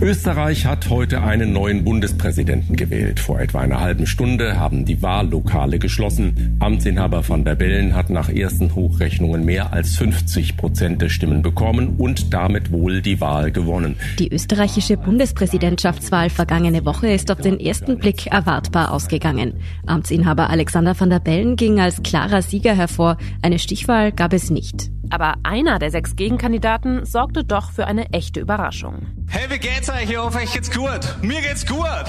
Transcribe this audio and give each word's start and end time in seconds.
Österreich 0.00 0.64
hat 0.64 0.90
heute 0.90 1.22
einen 1.22 1.52
neuen 1.52 1.82
Bundespräsidenten 1.82 2.76
gewählt. 2.76 3.18
Vor 3.18 3.40
etwa 3.40 3.60
einer 3.60 3.80
halben 3.80 4.06
Stunde 4.06 4.56
haben 4.56 4.84
die 4.84 5.02
Wahllokale 5.02 5.80
geschlossen. 5.80 6.56
Amtsinhaber 6.60 7.28
van 7.28 7.44
der 7.44 7.56
Bellen 7.56 7.96
hat 7.96 8.08
nach 8.08 8.28
ersten 8.28 8.76
Hochrechnungen 8.76 9.44
mehr 9.44 9.72
als 9.72 9.96
50 9.96 10.56
Prozent 10.56 11.02
der 11.02 11.08
Stimmen 11.08 11.42
bekommen 11.42 11.96
und 11.98 12.32
damit 12.32 12.70
wohl 12.70 13.02
die 13.02 13.20
Wahl 13.20 13.50
gewonnen. 13.50 13.96
Die 14.20 14.32
österreichische 14.32 14.96
Bundespräsidentschaftswahl 14.96 16.30
vergangene 16.30 16.84
Woche 16.84 17.08
ist 17.08 17.32
auf 17.32 17.40
den 17.40 17.58
ersten 17.58 17.98
Blick 17.98 18.28
erwartbar 18.28 18.92
ausgegangen. 18.92 19.54
Amtsinhaber 19.84 20.48
Alexander 20.48 20.98
van 20.98 21.10
der 21.10 21.18
Bellen 21.20 21.56
ging 21.56 21.80
als 21.80 22.04
klarer 22.04 22.42
Sieger 22.42 22.76
hervor. 22.76 23.16
Eine 23.42 23.58
Stichwahl 23.58 24.12
gab 24.12 24.32
es 24.32 24.48
nicht. 24.48 24.92
Aber 25.10 25.36
einer 25.42 25.78
der 25.78 25.90
sechs 25.90 26.16
Gegenkandidaten 26.16 27.04
sorgte 27.04 27.44
doch 27.44 27.72
für 27.72 27.86
eine 27.86 28.12
echte 28.12 28.40
Überraschung. 28.40 29.06
Hey, 29.28 29.48
wie 29.50 29.58
geht's 29.58 29.87
euch? 29.90 30.10
Ich 30.10 30.16
hoffe, 30.16 30.38
euch 30.38 30.52
geht's 30.52 30.70
gut. 30.70 31.00
Mir 31.22 31.40
geht's 31.40 31.66
gut. 31.66 32.04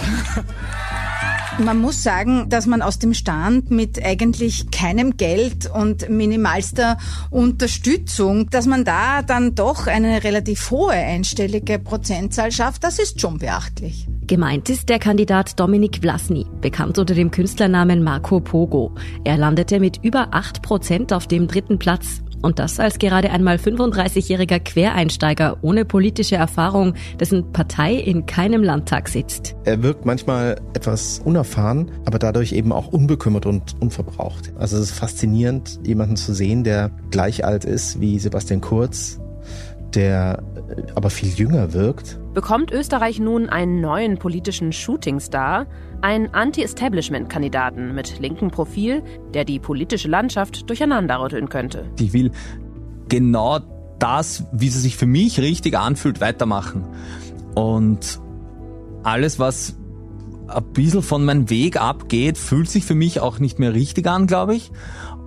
Man 1.60 1.80
muss 1.80 2.04
sagen, 2.04 2.48
dass 2.48 2.68
man 2.68 2.82
aus 2.82 3.00
dem 3.00 3.14
Stand 3.14 3.70
mit 3.70 4.04
eigentlich 4.04 4.72
keinem 4.72 5.18
Geld 5.18 5.70
und 5.70 6.10
minimalster 6.10 6.98
Unterstützung, 7.32 8.50
dass 8.50 8.66
man 8.66 8.86
da 8.86 9.22
dann 9.24 9.56
doch 9.56 9.88
eine 9.88 10.24
relativ 10.24 10.72
hohe 10.72 10.94
einstellige 10.94 11.78
Prozentzahl 11.78 12.54
schafft, 12.54 12.86
das 12.86 12.98
ist 12.98 13.20
schon 13.20 13.40
beachtlich. 13.40 14.08
Gemeint 14.26 14.70
ist 14.70 14.88
der 14.88 15.00
Kandidat 15.00 15.60
Dominik 15.60 16.00
Vlasny, 16.02 16.46
bekannt 16.62 16.98
unter 16.98 17.14
dem 17.14 17.32
Künstlernamen 17.32 18.04
Marco 18.04 18.40
Pogo. 18.40 18.96
Er 19.26 19.38
landete 19.38 19.80
mit 19.80 19.98
über 20.02 20.30
acht 20.32 20.62
Prozent 20.62 21.12
auf 21.12 21.28
dem 21.28 21.48
dritten 21.48 21.78
Platz 21.78 22.22
und 22.42 22.60
das 22.60 22.80
als 22.80 23.00
gerade 23.00 23.32
einmal 23.32 23.58
35-jähriger 23.58 24.60
Quereinsteiger 24.60 25.58
ohne 25.62 25.86
politische 25.86 26.36
Erfahrung, 26.36 26.94
dessen 27.20 27.52
Partei 27.52 27.94
in 27.94 28.26
keinem 28.26 28.64
Landtag 28.64 29.10
sitzt. 29.10 29.56
Er 29.66 29.84
wirkt 29.84 30.06
manchmal 30.06 30.60
etwas 30.74 31.20
unerfahren, 31.24 31.92
aber 32.06 32.20
dadurch 32.20 32.54
eben 32.54 32.72
auch 32.72 32.88
unbekümmert 32.88 33.46
und 33.46 33.76
unverbraucht. 33.80 34.52
Also 34.58 34.78
es 34.78 34.92
ist 34.92 35.00
faszinierend, 35.00 35.80
jemanden 35.86 36.16
zu 36.16 36.34
sehen, 36.34 36.64
der 36.64 36.92
gleich 37.12 37.46
alt 37.46 37.66
ist 37.66 38.00
wie 38.00 38.20
Sebastian 38.20 38.62
Kurz, 38.62 39.20
der 39.96 40.44
äh, 40.70 40.84
aber 40.96 41.10
viel 41.10 41.30
jünger 41.30 41.74
wirkt. 41.74 42.20
Bekommt 42.34 42.72
Österreich 42.72 43.20
nun 43.20 43.50
einen 43.50 43.82
neuen 43.82 44.18
politischen 44.18 44.72
Shootingstar, 44.72 45.68
einen 46.02 46.34
Anti-Establishment-Kandidaten 46.34 47.94
mit 47.94 48.20
linkem 48.20 48.52
Profil, 48.52 49.04
der 49.34 49.46
die 49.46 49.60
politische 49.60 50.08
Landschaft 50.08 50.70
durcheinanderrütteln 50.70 51.50
könnte? 51.50 51.86
Ich 52.00 52.14
will 52.14 52.32
genau 53.10 53.60
das, 54.00 54.46
wie 54.52 54.70
sie 54.70 54.80
sich 54.80 54.96
für 54.96 55.06
mich 55.06 55.40
richtig 55.40 55.78
anfühlt, 55.78 56.22
weitermachen. 56.22 56.86
Und 57.56 58.20
alles, 59.04 59.40
was 59.40 59.76
ein 60.48 60.64
bisschen 60.74 61.02
von 61.02 61.26
meinem 61.26 61.50
Weg 61.50 61.80
abgeht, 61.80 62.38
fühlt 62.38 62.70
sich 62.70 62.86
für 62.86 62.96
mich 62.96 63.20
auch 63.20 63.40
nicht 63.40 63.60
mehr 63.60 63.74
richtig 63.74 64.08
an, 64.08 64.28
glaube 64.28 64.56
ich. 64.56 64.72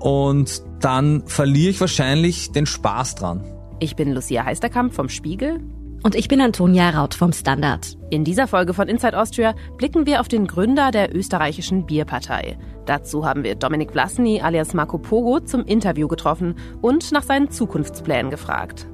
Und 0.01 0.63
dann 0.81 1.23
verliere 1.27 1.71
ich 1.71 1.81
wahrscheinlich 1.81 2.51
den 2.53 2.67
Spaß 2.67 3.15
dran. 3.15 3.45
Ich 3.83 3.97
bin 3.97 4.13
Lucia 4.13 4.45
Heisterkamp 4.45 4.95
vom 4.95 5.09
Spiegel. 5.09 5.59
Und 6.05 6.15
ich 6.15 6.29
bin 6.29 6.41
Antonia 6.41 6.91
Raut 6.91 7.15
vom 7.15 7.33
Standard. 7.33 7.99
In 8.11 8.23
dieser 8.23 8.47
Folge 8.47 8.75
von 8.75 8.87
Inside 8.87 9.19
Austria 9.19 9.57
blicken 9.77 10.07
wir 10.07 10.21
auf 10.21 10.29
den 10.29 10.47
Gründer 10.47 10.93
der 10.93 11.13
österreichischen 11.13 11.85
Bierpartei. 11.85 12.57
Dazu 12.87 13.27
haben 13.27 13.43
wir 13.43 13.57
Dominik 13.57 13.91
Vlasny 13.91 14.41
alias 14.41 14.73
Marco 14.73 14.99
Pogo 14.99 15.41
zum 15.41 15.65
Interview 15.65 16.07
getroffen 16.07 16.55
und 16.81 17.11
nach 17.11 17.25
seinen 17.25 17.51
Zukunftsplänen 17.51 18.31
gefragt. 18.31 18.87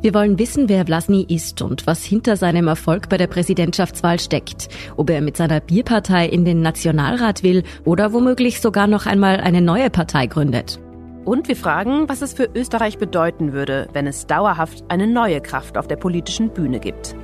Wir 0.00 0.14
wollen 0.14 0.38
wissen, 0.38 0.70
wer 0.70 0.86
Vlasny 0.86 1.26
ist 1.28 1.60
und 1.60 1.86
was 1.86 2.02
hinter 2.02 2.38
seinem 2.38 2.66
Erfolg 2.66 3.10
bei 3.10 3.18
der 3.18 3.26
Präsidentschaftswahl 3.26 4.18
steckt. 4.18 4.68
Ob 4.96 5.10
er 5.10 5.20
mit 5.20 5.36
seiner 5.36 5.60
Bierpartei 5.60 6.26
in 6.26 6.46
den 6.46 6.62
Nationalrat 6.62 7.42
will 7.42 7.62
oder 7.84 8.14
womöglich 8.14 8.62
sogar 8.62 8.86
noch 8.86 9.04
einmal 9.04 9.38
eine 9.38 9.60
neue 9.60 9.90
Partei 9.90 10.28
gründet. 10.28 10.80
Und 11.30 11.46
wir 11.46 11.54
fragen, 11.54 12.08
was 12.08 12.22
es 12.22 12.32
für 12.32 12.50
Österreich 12.56 12.98
bedeuten 12.98 13.52
würde, 13.52 13.86
wenn 13.92 14.08
es 14.08 14.26
dauerhaft 14.26 14.82
eine 14.88 15.06
neue 15.06 15.40
Kraft 15.40 15.78
auf 15.78 15.86
der 15.86 15.94
politischen 15.94 16.48
Bühne 16.50 16.80
gibt. 16.80 17.14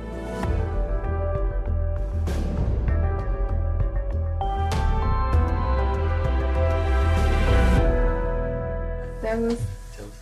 Servus. 9.19 9.57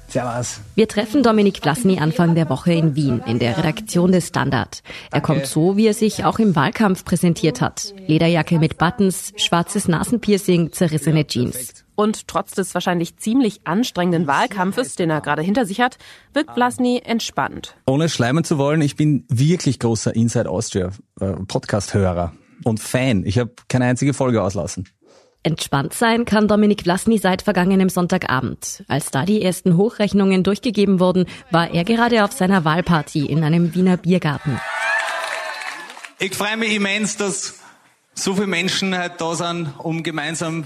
Servus. 0.08 0.62
Wir 0.74 0.88
treffen 0.88 1.22
Dominik 1.22 1.60
Vlasny 1.62 2.00
Anfang 2.00 2.34
der 2.34 2.50
Woche 2.50 2.74
in 2.74 2.96
Wien 2.96 3.22
in 3.28 3.38
der 3.38 3.56
Redaktion 3.56 4.12
des 4.12 4.30
Standard. 4.30 4.82
Er 5.12 5.22
kommt 5.22 5.46
so, 5.46 5.78
wie 5.78 5.86
er 5.86 5.94
sich 5.94 6.26
auch 6.26 6.40
im 6.40 6.56
Wahlkampf 6.56 7.06
präsentiert 7.06 7.62
hat. 7.62 7.94
Lederjacke 8.08 8.58
mit 8.58 8.80
Buttons, 8.80 9.32
schwarzes 9.36 9.88
Nasenpiercing, 9.88 10.72
zerrissene 10.72 11.28
Jeans. 11.28 11.85
Und 11.96 12.28
trotz 12.28 12.52
des 12.52 12.74
wahrscheinlich 12.74 13.18
ziemlich 13.18 13.62
anstrengenden 13.66 14.28
Wahlkampfes, 14.28 14.96
den 14.96 15.10
er 15.10 15.22
gerade 15.22 15.42
hinter 15.42 15.66
sich 15.66 15.82
hat, 15.82 15.98
wirkt 16.34 16.52
Vlasny 16.54 17.02
entspannt. 17.04 17.76
Ohne 17.86 18.10
schleimen 18.10 18.44
zu 18.44 18.58
wollen, 18.58 18.82
ich 18.82 18.96
bin 18.96 19.26
wirklich 19.30 19.80
großer 19.80 20.16
Inside 20.16 20.50
Austria 20.50 20.92
äh, 21.20 21.34
Podcast-Hörer 21.48 22.34
und 22.64 22.80
Fan. 22.80 23.26
Ich 23.26 23.40
habe 23.40 23.52
keine 23.70 23.86
einzige 23.86 24.14
Folge 24.14 24.44
auslassen. 24.44 24.90
Entspannt 25.44 25.94
sein 25.94 26.26
kann 26.26 26.48
Dominik 26.48 26.82
Vlasny 26.82 27.20
seit 27.20 27.44
vergangenem 27.44 27.88
Sonntagabend. 27.88 28.84
Als 28.88 29.12
da 29.12 29.26
die 29.26 29.44
ersten 29.44 29.78
Hochrechnungen 29.78 30.44
durchgegeben 30.44 31.00
wurden, 31.00 31.28
war 31.52 31.72
er 31.72 31.84
gerade 31.84 32.24
auf 32.24 32.32
seiner 32.32 32.66
Wahlparty 32.66 33.28
in 33.28 33.44
einem 33.44 33.76
Wiener 33.76 33.96
Biergarten. 33.96 34.60
Ich 36.18 36.34
freue 36.34 36.58
mich 36.58 36.74
immens, 36.74 37.18
dass 37.18 37.60
so 38.16 38.34
viele 38.34 38.48
Menschen 38.48 38.98
halt 38.98 39.22
da 39.22 39.36
sind, 39.36 39.72
um 39.78 40.02
gemeinsam 40.02 40.66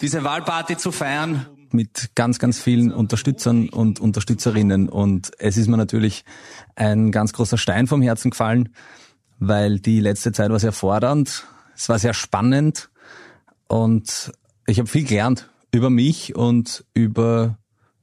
diese 0.00 0.24
Wahlparty 0.24 0.76
zu 0.76 0.92
feiern. 0.92 1.46
Mit 1.72 2.10
ganz, 2.16 2.38
ganz 2.38 2.58
vielen 2.58 2.92
Unterstützern 2.92 3.68
und 3.68 4.00
Unterstützerinnen. 4.00 4.88
Und 4.88 5.30
es 5.38 5.56
ist 5.56 5.68
mir 5.68 5.76
natürlich 5.76 6.24
ein 6.74 7.12
ganz 7.12 7.32
großer 7.32 7.58
Stein 7.58 7.86
vom 7.86 8.02
Herzen 8.02 8.30
gefallen, 8.30 8.70
weil 9.38 9.78
die 9.78 10.00
letzte 10.00 10.32
Zeit 10.32 10.50
war 10.50 10.58
sehr 10.58 10.72
fordernd, 10.72 11.46
es 11.76 11.88
war 11.88 11.98
sehr 11.98 12.12
spannend 12.12 12.90
und 13.68 14.32
ich 14.66 14.78
habe 14.78 14.88
viel 14.88 15.04
gelernt 15.04 15.48
über 15.72 15.90
mich 15.90 16.34
und 16.34 16.84
über 16.92 17.56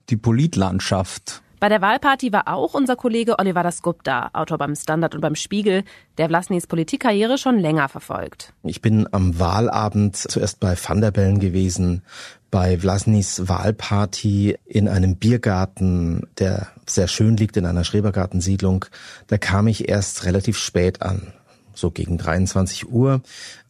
die 0.09 0.17
Politlandschaft. 0.17 1.43
Bei 1.59 1.69
der 1.69 1.81
Wahlparty 1.81 2.31
war 2.31 2.47
auch 2.47 2.75
unser 2.75 2.95
Kollege 2.95 3.39
Oliver 3.39 3.63
Dasgupta, 3.63 4.29
Autor 4.33 4.59
beim 4.59 4.75
Standard 4.75 5.15
und 5.15 5.21
beim 5.21 5.35
Spiegel, 5.35 5.83
der 6.19 6.27
Vlasnys 6.27 6.67
Politikkarriere 6.67 7.39
schon 7.39 7.57
länger 7.57 7.89
verfolgt. 7.89 8.53
Ich 8.63 8.81
bin 8.81 9.07
am 9.11 9.39
Wahlabend 9.39 10.15
zuerst 10.15 10.59
bei 10.59 10.75
Van 10.75 11.01
der 11.01 11.11
Bellen 11.11 11.39
gewesen, 11.39 12.03
bei 12.51 12.77
Vlasnys 12.77 13.47
Wahlparty 13.47 14.57
in 14.65 14.87
einem 14.87 15.15
Biergarten, 15.15 16.27
der 16.37 16.67
sehr 16.85 17.07
schön 17.07 17.37
liegt 17.37 17.57
in 17.57 17.65
einer 17.65 17.83
Schrebergartensiedlung. 17.83 18.85
Da 19.25 19.37
kam 19.37 19.67
ich 19.67 19.89
erst 19.89 20.25
relativ 20.25 20.57
spät 20.57 21.01
an 21.01 21.33
so 21.77 21.91
gegen 21.91 22.17
23 22.17 22.89
Uhr. 22.89 23.21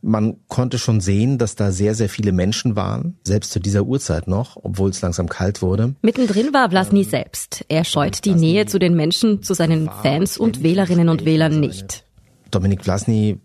Man 0.02 0.38
konnte 0.48 0.78
schon 0.78 1.02
sehen, 1.02 1.38
dass 1.38 1.56
da 1.56 1.72
sehr, 1.72 1.96
sehr 1.96 2.10
viele 2.10 2.32
Menschen 2.32 2.76
waren, 2.76 3.18
selbst 3.24 3.52
zu 3.52 3.60
dieser 3.60 3.84
Uhrzeit 3.84 4.28
noch, 4.28 4.58
obwohl 4.62 4.90
es 4.90 5.02
langsam 5.02 5.28
kalt 5.30 5.62
wurde. 5.62 5.96
Mittendrin 6.02 6.54
war 6.54 6.70
Vlasny 6.70 7.02
ähm, 7.02 7.10
selbst. 7.10 7.66
Er 7.68 7.84
scheut 7.84 8.26
die 8.26 8.36
Nähe 8.36 8.66
zu 8.66 8.80
den 8.80 8.96
Menschen, 8.96 9.44
zu 9.44 9.54
seinen 9.54 9.90
Fans 10.02 10.38
und 10.38 10.64
Wählerinnen 10.64 11.10
und 11.10 11.26
Wählern 11.26 11.60
nicht. 11.60 12.06
Dominik 12.52 12.84
Vlasny 12.84 13.40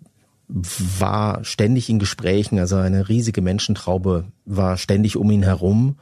war 0.48 1.44
ständig 1.44 1.88
in 1.88 1.98
Gesprächen, 1.98 2.58
also 2.58 2.76
eine 2.76 3.08
riesige 3.08 3.40
Menschentraube 3.40 4.26
war 4.44 4.76
ständig 4.76 5.16
um 5.16 5.30
ihn 5.30 5.42
herum. 5.42 5.96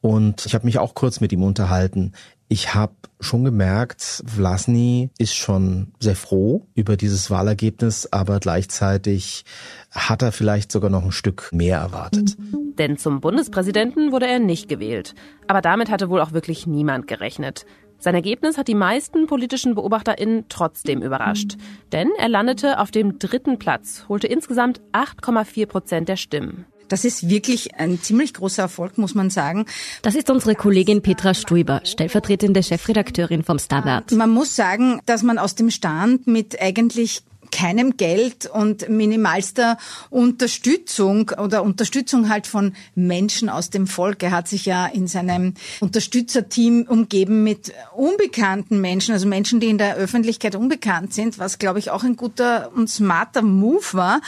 Und 0.00 0.46
ich 0.46 0.54
habe 0.54 0.66
mich 0.66 0.78
auch 0.78 0.94
kurz 0.94 1.20
mit 1.20 1.32
ihm 1.32 1.42
unterhalten. 1.42 2.12
Ich 2.48 2.74
habe 2.74 2.94
schon 3.18 3.44
gemerkt, 3.44 4.22
Vlasny 4.24 5.10
ist 5.18 5.34
schon 5.34 5.92
sehr 5.98 6.14
froh 6.14 6.64
über 6.74 6.96
dieses 6.96 7.28
Wahlergebnis, 7.28 8.12
aber 8.12 8.38
gleichzeitig 8.38 9.44
hat 9.90 10.22
er 10.22 10.30
vielleicht 10.30 10.70
sogar 10.70 10.90
noch 10.90 11.04
ein 11.04 11.12
Stück 11.12 11.50
mehr 11.52 11.78
erwartet. 11.78 12.36
Denn 12.78 12.98
zum 12.98 13.20
Bundespräsidenten 13.20 14.12
wurde 14.12 14.28
er 14.28 14.38
nicht 14.38 14.68
gewählt. 14.68 15.14
Aber 15.48 15.60
damit 15.60 15.90
hatte 15.90 16.08
wohl 16.08 16.20
auch 16.20 16.32
wirklich 16.32 16.68
niemand 16.68 17.08
gerechnet. 17.08 17.66
Sein 17.98 18.14
Ergebnis 18.14 18.58
hat 18.58 18.68
die 18.68 18.74
meisten 18.74 19.26
politischen 19.26 19.74
BeobachterInnen 19.74 20.44
trotzdem 20.48 21.02
überrascht. 21.02 21.56
Denn 21.92 22.10
er 22.18 22.28
landete 22.28 22.78
auf 22.78 22.90
dem 22.90 23.18
dritten 23.18 23.58
Platz, 23.58 24.04
holte 24.08 24.26
insgesamt 24.26 24.80
8,4 24.92 25.66
Prozent 25.66 26.08
der 26.08 26.16
Stimmen. 26.16 26.66
Das 26.88 27.04
ist 27.04 27.28
wirklich 27.28 27.74
ein 27.76 28.00
ziemlich 28.00 28.34
großer 28.34 28.62
Erfolg, 28.62 28.98
muss 28.98 29.14
man 29.14 29.30
sagen. 29.30 29.66
Das 30.02 30.14
ist 30.14 30.30
unsere 30.30 30.54
Kollegin 30.54 31.02
Petra 31.02 31.34
Stuiber, 31.34 31.80
stellvertretende 31.84 32.62
Chefredakteurin 32.62 33.42
vom 33.42 33.58
Standard. 33.58 34.12
Man 34.12 34.30
muss 34.30 34.54
sagen, 34.56 35.00
dass 35.06 35.22
man 35.22 35.38
aus 35.38 35.54
dem 35.54 35.70
Stand 35.70 36.26
mit 36.26 36.60
eigentlich 36.60 37.22
keinem 37.50 37.96
Geld 37.96 38.46
und 38.46 38.88
minimalster 38.88 39.78
Unterstützung 40.10 41.30
oder 41.30 41.62
Unterstützung 41.62 42.28
halt 42.28 42.46
von 42.46 42.74
Menschen 42.94 43.48
aus 43.48 43.70
dem 43.70 43.86
Volk. 43.86 44.22
Er 44.22 44.30
hat 44.30 44.48
sich 44.48 44.66
ja 44.66 44.86
in 44.86 45.06
seinem 45.06 45.54
Unterstützerteam 45.80 46.86
umgeben 46.88 47.42
mit 47.44 47.72
unbekannten 47.94 48.80
Menschen, 48.80 49.12
also 49.12 49.26
Menschen, 49.26 49.60
die 49.60 49.68
in 49.68 49.78
der 49.78 49.96
Öffentlichkeit 49.96 50.54
unbekannt 50.54 51.14
sind, 51.14 51.38
was 51.38 51.58
glaube 51.58 51.78
ich 51.78 51.90
auch 51.90 52.04
ein 52.04 52.16
guter 52.16 52.70
und 52.74 52.88
smarter 52.88 53.42
Move 53.42 53.92
war. 53.92 54.20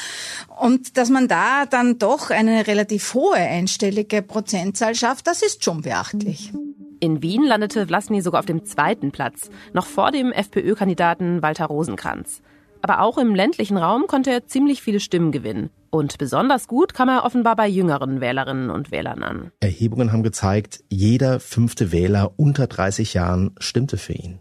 Und 0.60 0.96
dass 0.96 1.10
man 1.10 1.28
da 1.28 1.66
dann 1.66 1.98
doch 1.98 2.30
eine 2.30 2.66
relativ 2.66 3.14
hohe 3.14 3.36
einstellige 3.36 4.22
Prozentzahl 4.22 4.94
schafft, 4.94 5.26
das 5.26 5.42
ist 5.42 5.64
schon 5.64 5.82
beachtlich. 5.82 6.52
In 7.00 7.22
Wien 7.22 7.44
landete 7.44 7.86
Vlasny 7.86 8.22
sogar 8.22 8.40
auf 8.40 8.46
dem 8.46 8.64
zweiten 8.64 9.12
Platz, 9.12 9.50
noch 9.72 9.86
vor 9.86 10.10
dem 10.10 10.32
FPÖ-Kandidaten 10.32 11.42
Walter 11.42 11.66
Rosenkranz. 11.66 12.42
Aber 12.82 13.00
auch 13.00 13.18
im 13.18 13.34
ländlichen 13.34 13.76
Raum 13.76 14.06
konnte 14.06 14.30
er 14.30 14.46
ziemlich 14.46 14.82
viele 14.82 15.00
Stimmen 15.00 15.32
gewinnen. 15.32 15.70
Und 15.90 16.18
besonders 16.18 16.68
gut 16.68 16.94
kam 16.94 17.08
er 17.08 17.24
offenbar 17.24 17.56
bei 17.56 17.66
jüngeren 17.66 18.20
Wählerinnen 18.20 18.70
und 18.70 18.90
Wählern 18.90 19.22
an. 19.22 19.52
Erhebungen 19.60 20.12
haben 20.12 20.22
gezeigt, 20.22 20.84
jeder 20.88 21.40
fünfte 21.40 21.92
Wähler 21.92 22.32
unter 22.36 22.66
30 22.66 23.14
Jahren 23.14 23.52
stimmte 23.58 23.96
für 23.96 24.12
ihn. 24.12 24.38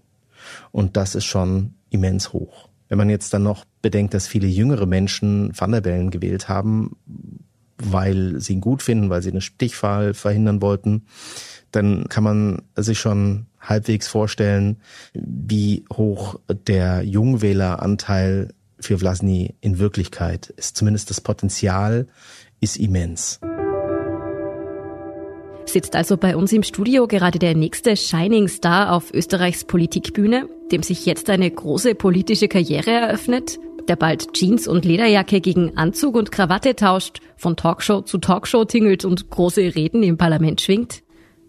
Und 0.72 0.98
das 0.98 1.16
ist 1.16 1.26
schon 1.26 1.76
immens 1.90 2.34
hoch. 2.34 2.70
Wenn 2.90 2.98
man 2.98 3.10
jetzt 3.10 3.34
dann 3.34 3.44
noch 3.44 3.66
bedenkt, 3.82 4.14
dass 4.14 4.28
viele 4.28 4.48
jüngere 4.48 4.86
Menschen 4.86 5.52
Van 5.58 5.72
der 5.72 5.82
Bellen 5.82 6.10
gewählt 6.10 6.48
haben, 6.48 6.96
weil 7.78 8.40
sie 8.40 8.54
ihn 8.54 8.62
gut 8.62 8.82
finden, 8.82 9.10
weil 9.10 9.22
sie 9.22 9.32
eine 9.32 9.42
Stichwahl 9.42 10.14
verhindern 10.14 10.62
wollten, 10.62 11.06
dann 11.72 12.08
kann 12.10 12.24
man 12.24 12.62
sich 12.76 13.00
schon 13.00 13.46
halbwegs 13.60 14.08
vorstellen, 14.08 14.78
wie 15.14 15.86
hoch 15.94 16.40
der 16.68 17.04
Jungwähleranteil 17.04 18.54
für 18.80 18.98
Vlasny 18.98 19.56
in 19.62 19.80
Wirklichkeit 19.80 20.54
ist. 20.56 20.78
Zumindest 20.78 21.10
das 21.10 21.22
Potenzial 21.22 22.08
ist 22.60 22.78
immens. 22.78 23.40
Sitzt 25.66 25.96
also 25.96 26.16
bei 26.16 26.38
uns 26.38 26.54
im 26.54 26.64
Studio 26.64 27.08
gerade 27.08 27.40
der 27.40 27.54
nächste 27.54 27.98
Shining 27.98 28.48
Star 28.48 28.94
auf 28.94 29.14
Österreichs 29.14 29.66
Politikbühne, 29.66 30.48
dem 30.72 30.82
sich 30.82 31.06
jetzt 31.06 31.30
eine 31.30 31.52
große 31.52 31.94
politische 31.94 32.48
Karriere 32.48 32.92
eröffnet, 32.92 33.60
der 33.88 33.96
bald 33.96 34.34
Jeans 34.34 34.68
und 34.68 34.86
Lederjacke 34.86 35.42
gegen 35.42 35.78
Anzug 35.78 36.16
und 36.16 36.32
Krawatte 36.32 36.76
tauscht, 36.76 37.22
von 37.36 37.56
Talkshow 37.56 38.02
zu 38.02 38.18
Talkshow 38.18 38.66
tingelt 38.66 39.06
und 39.06 39.30
große 39.30 39.76
Reden 39.76 40.04
im 40.04 40.18
Parlament 40.18 40.62
schwingt? 40.62 41.04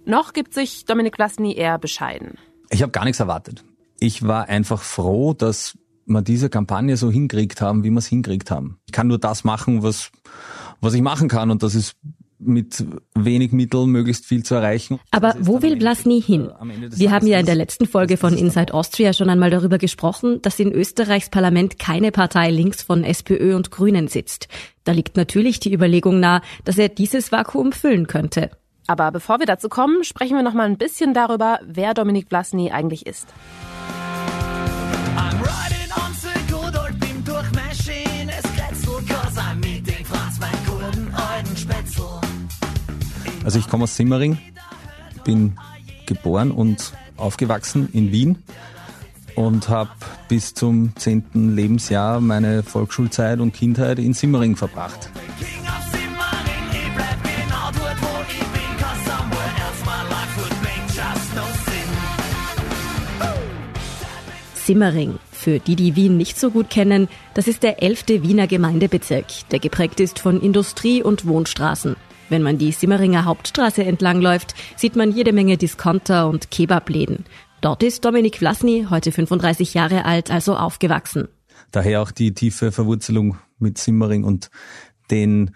Noch 0.05 0.33
gibt 0.33 0.55
sich 0.55 0.85
Dominik 0.85 1.17
Vlasny 1.17 1.55
eher 1.55 1.79
bescheiden. 1.79 2.39
Ich 2.71 2.83
habe 2.83 2.93
gar 2.93 3.05
nichts 3.05 3.21
erwartet. 3.21 3.65
Ich 4.01 4.23
war 4.27 4.49
einfach 4.49 4.81
froh, 4.81 5.35
dass 5.35 5.77
wir 6.07 6.23
diese 6.23 6.49
Kampagne 6.49 6.97
so 6.97 7.11
hinkriegt 7.11 7.61
haben, 7.61 7.85
wie 7.85 7.91
wir 7.91 7.99
es 7.99 8.07
hinkriegt 8.07 8.51
haben. 8.51 8.79
Ich 8.87 8.93
kann 8.93 9.09
nur 9.09 9.19
das 9.19 9.45
machen, 9.45 9.83
was, 9.83 10.11
was 10.81 10.95
ich 10.95 11.03
machen 11.03 11.29
kann 11.29 11.51
und 11.51 11.63
das 11.63 11.75
ist 11.75 11.97
mit 12.39 12.85
wenig 13.15 13.53
Mitteln 13.53 13.91
möglichst 13.91 14.25
viel 14.25 14.45
zu 14.45 14.55
erreichen. 14.55 15.01
Aber 15.11 15.35
wo 15.41 15.61
will 15.63 15.79
Vlasny 15.79 16.23
hin? 16.23 16.51
Wir 16.91 17.11
haben 17.11 17.27
ja 17.27 17.39
in 17.41 17.47
der 17.47 17.55
letzten 17.55 17.87
Folge 17.87 18.17
von 18.17 18.37
Inside 18.37 18.73
Austria 18.75 19.13
schon 19.13 19.29
einmal 19.29 19.51
darüber 19.51 19.79
gesprochen, 19.79 20.41
dass 20.43 20.61
in 20.61 20.73
Österreichs 20.73 21.31
Parlament 21.31 21.79
keine 21.79 22.13
Partei 22.13 22.51
links 22.51 22.83
von 22.83 23.05
SPÖ 23.05 23.57
und 23.57 23.71
Grünen 23.71 24.09
sitzt. 24.09 24.49
Da 24.85 24.93
liegt 24.93 25.17
natürlich 25.17 25.61
die 25.61 25.73
Überlegung 25.73 26.21
nahe, 26.21 26.43
dass 26.65 26.79
er 26.79 26.89
dieses 26.89 27.33
Vakuum 27.33 27.73
füllen 27.73 28.07
könnte. 28.07 28.51
Aber 28.87 29.13
bevor 29.13 29.39
wir 29.39 29.47
dazu 29.47 29.69
kommen, 29.69 30.03
sprechen 30.03 30.37
wir 30.37 30.43
noch 30.43 30.55
mal 30.55 30.67
ein 30.67 30.79
bisschen 30.79 31.13
darüber, 31.13 31.61
wer 31.65 31.93
Dominik 31.93 32.29
Vlasny 32.29 32.71
eigentlich 32.71 33.07
ist. 33.07 33.29
Also 43.49 43.61
ich 43.61 43.67
komme 43.67 43.85
aus 43.85 43.97
Simmering, 43.97 44.37
bin 45.25 45.57
geboren 46.05 46.51
und 46.51 46.93
aufgewachsen 47.17 47.89
in 47.95 48.13
Wien 48.13 48.37
und 49.37 49.71
habe 49.71 49.89
bis 50.29 50.53
zum 50.53 50.95
zehnten 50.97 51.57
Lebensjahr 51.57 52.21
meine 52.21 52.63
Volksschulzeit 52.63 53.41
und 53.41 53.55
Kindheit 53.55 54.01
in 54.01 54.13
Simmering 54.13 54.55
verbracht. 54.55 55.09
Simmering. 64.57 65.19
Für 65.33 65.59
die, 65.59 65.77
die 65.77 65.97
Wien 65.97 66.19
nicht 66.19 66.39
so 66.39 66.51
gut 66.51 66.69
kennen, 66.69 67.09
das 67.33 67.49
ist 67.49 67.63
der 67.63 67.83
elfte 67.83 68.23
Wiener 68.23 68.47
Gemeindebezirk, 68.47 69.25
der 69.51 69.59
geprägt 69.59 70.01
ist 70.01 70.19
von 70.19 70.39
Industrie- 70.39 71.03
und 71.03 71.25
Wohnstraßen. 71.25 71.97
Wenn 72.29 72.43
man 72.43 72.59
die 72.59 72.73
Simmeringer 72.73 73.25
Hauptstraße 73.25 73.85
entlangläuft, 73.85 74.55
sieht 74.77 74.97
man 74.97 75.13
jede 75.13 75.33
Menge 75.33 75.57
Discounter 75.57 76.29
und 76.29 76.51
Kebabläden. 76.51 77.25
Dort 77.61 77.83
ist 77.83 78.05
Dominik 78.05 78.39
Vlasny, 78.39 78.87
heute 78.91 79.13
35 79.13 79.75
Jahre 79.75 80.05
alt, 80.05 80.31
also 80.31 80.57
aufgewachsen. 80.57 81.29
Daher 81.73 82.03
auch 82.03 82.11
die 82.11 82.33
tiefe 82.33 82.71
Verwurzelung 82.71 83.39
mit 83.59 83.79
Simmering 83.79 84.25
und 84.25 84.51
den 85.11 85.53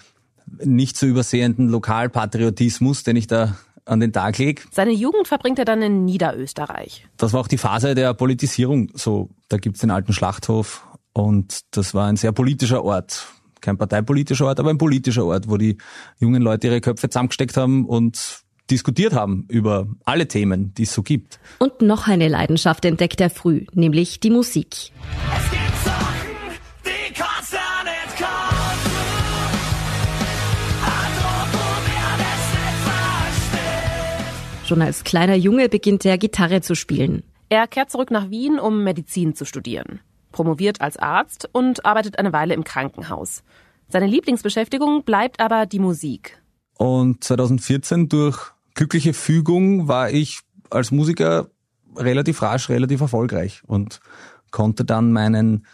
nicht 0.65 0.97
zu 0.97 1.07
übersehenden 1.07 1.69
Lokalpatriotismus, 1.69 3.05
den 3.05 3.17
ich 3.17 3.27
da 3.27 3.57
an 3.85 4.01
den 4.01 4.13
Tag 4.13 4.39
lege. 4.39 4.63
Seine 4.71 4.93
Jugend 4.93 5.29
verbringt 5.29 5.59
er 5.59 5.65
dann 5.65 5.83
in 5.83 6.05
Niederösterreich. 6.05 7.07
Das 7.17 7.33
war 7.33 7.41
auch 7.41 7.49
die 7.49 7.59
Phase 7.59 7.95
der 7.95 8.15
Politisierung. 8.15 8.91
So, 8.95 9.31
da 9.49 9.59
gibt's 9.59 9.81
den 9.81 9.91
alten 9.91 10.13
Schlachthof 10.13 10.87
und 11.13 11.61
das 11.77 11.95
war 11.95 12.07
ein 12.07 12.17
sehr 12.17 12.33
politischer 12.33 12.85
Ort. 12.85 13.27
Kein 13.63 13.79
parteipolitischer 13.79 14.45
Ort, 14.45 14.61
aber 14.61 14.71
ein 14.71 14.77
politischer 14.77 15.25
Ort, 15.25 15.49
wo 15.49 15.57
die 15.57 15.79
jungen 16.19 16.43
Leute 16.43 16.67
ihre 16.67 16.81
Köpfe 16.81 17.09
zusammengesteckt 17.09 17.57
haben 17.57 17.87
und 17.87 18.43
diskutiert 18.71 19.15
haben 19.15 19.47
über 19.49 19.87
alle 20.05 20.29
Themen, 20.29 20.75
die 20.75 20.83
es 20.83 20.93
so 20.93 21.03
gibt. 21.03 21.39
Und 21.59 21.81
noch 21.81 22.09
eine 22.09 22.29
Leidenschaft 22.29 22.85
entdeckt 22.85 23.21
er 23.21 23.31
früh, 23.31 23.65
nämlich 23.73 24.21
die 24.21 24.31
Musik. 24.31 24.93
Schon 34.65 34.83
als 34.83 35.05
kleiner 35.05 35.35
Junge 35.35 35.69
beginnt 35.69 36.05
er 36.05 36.19
Gitarre 36.19 36.63
zu 36.63 36.75
spielen. 36.75 37.23
Er 37.49 37.67
kehrt 37.67 37.91
zurück 37.91 38.11
nach 38.11 38.31
Wien, 38.31 38.59
um 38.59 38.83
Medizin 38.83 39.35
zu 39.35 39.45
studieren. 39.45 40.01
Promoviert 40.33 40.81
als 40.81 40.97
Arzt 40.97 41.49
und 41.53 41.85
arbeitet 41.85 42.19
eine 42.19 42.33
Weile 42.33 42.55
im 42.55 42.65
Krankenhaus. 42.65 43.43
Seine 43.89 44.07
Lieblingsbeschäftigung 44.07 45.05
bleibt 45.05 45.41
aber 45.41 45.67
die 45.67 45.79
Musik. 45.79 46.43
Und 46.79 47.23
2014 47.23 48.09
durch 48.09 48.53
glückliche 48.75 49.13
Fügung 49.13 49.87
war 49.87 50.11
ich 50.11 50.41
als 50.71 50.91
Musiker 50.91 51.49
relativ 51.97 52.41
rasch, 52.43 52.71
relativ 52.71 53.03
erfolgreich 53.03 53.63
und 53.67 54.01
konnte 54.51 54.85
dann 54.85 55.13
meinen 55.13 55.67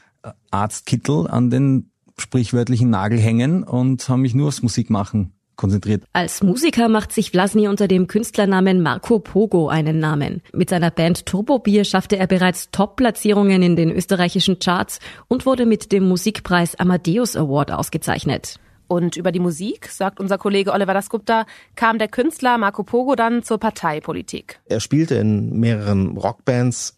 Arztkittel 0.51 1.29
an 1.29 1.51
den 1.51 1.91
sprichwörtlichen 2.19 2.91
Nagel 2.91 3.19
hängen 3.19 3.63
und 3.63 4.09
habe 4.09 4.21
mich 4.21 4.35
nur 4.35 4.49
aufs 4.49 4.63
Musikmachen 4.63 5.38
konzentriert. 5.59 6.05
Als 6.15 6.43
Musiker 6.43 6.89
macht 6.89 7.13
sich 7.13 7.33
Vlasny 7.33 7.69
unter 7.69 7.87
dem 7.87 8.07
Künstlernamen 8.07 8.81
Marco 8.81 9.19
Pogo 9.19 9.69
einen 9.69 9.99
Namen. 9.99 10.41
Mit 10.55 10.71
seiner 10.71 10.91
Band 10.91 11.27
Turbo 11.27 11.59
Bier 11.59 11.85
schaffte 11.85 12.17
er 12.17 12.27
bereits 12.27 12.71
Top-Platzierungen 12.71 13.63
in 13.63 13.77
den 13.77 13.91
österreichischen 13.91 14.59
Charts 14.59 15.01
und 15.27 15.45
wurde 15.45 15.67
mit 15.67 15.93
dem 15.93 16.09
Musikpreis 16.09 16.77
Amadeus 16.77 17.37
Award 17.37 17.73
ausgezeichnet. 17.73 18.59
Und 18.87 19.17
über 19.19 19.33
die 19.33 19.41
Musik, 19.41 19.89
sagt 19.89 20.19
unser 20.19 20.39
Kollege 20.39 20.73
Oliver 20.73 20.95
Dasgupta, 20.95 21.45
kam 21.77 21.99
der 21.99 22.09
Künstler 22.09 22.57
Marco 22.57 22.85
Pogo 22.85 23.17
dann 23.17 23.43
zur 23.43 23.59
Parteipolitik. 23.59 24.61
Er 24.65 24.81
spielte 24.81 25.17
in 25.17 25.61
mehreren 25.61 26.17
Rockbands. 26.17 26.97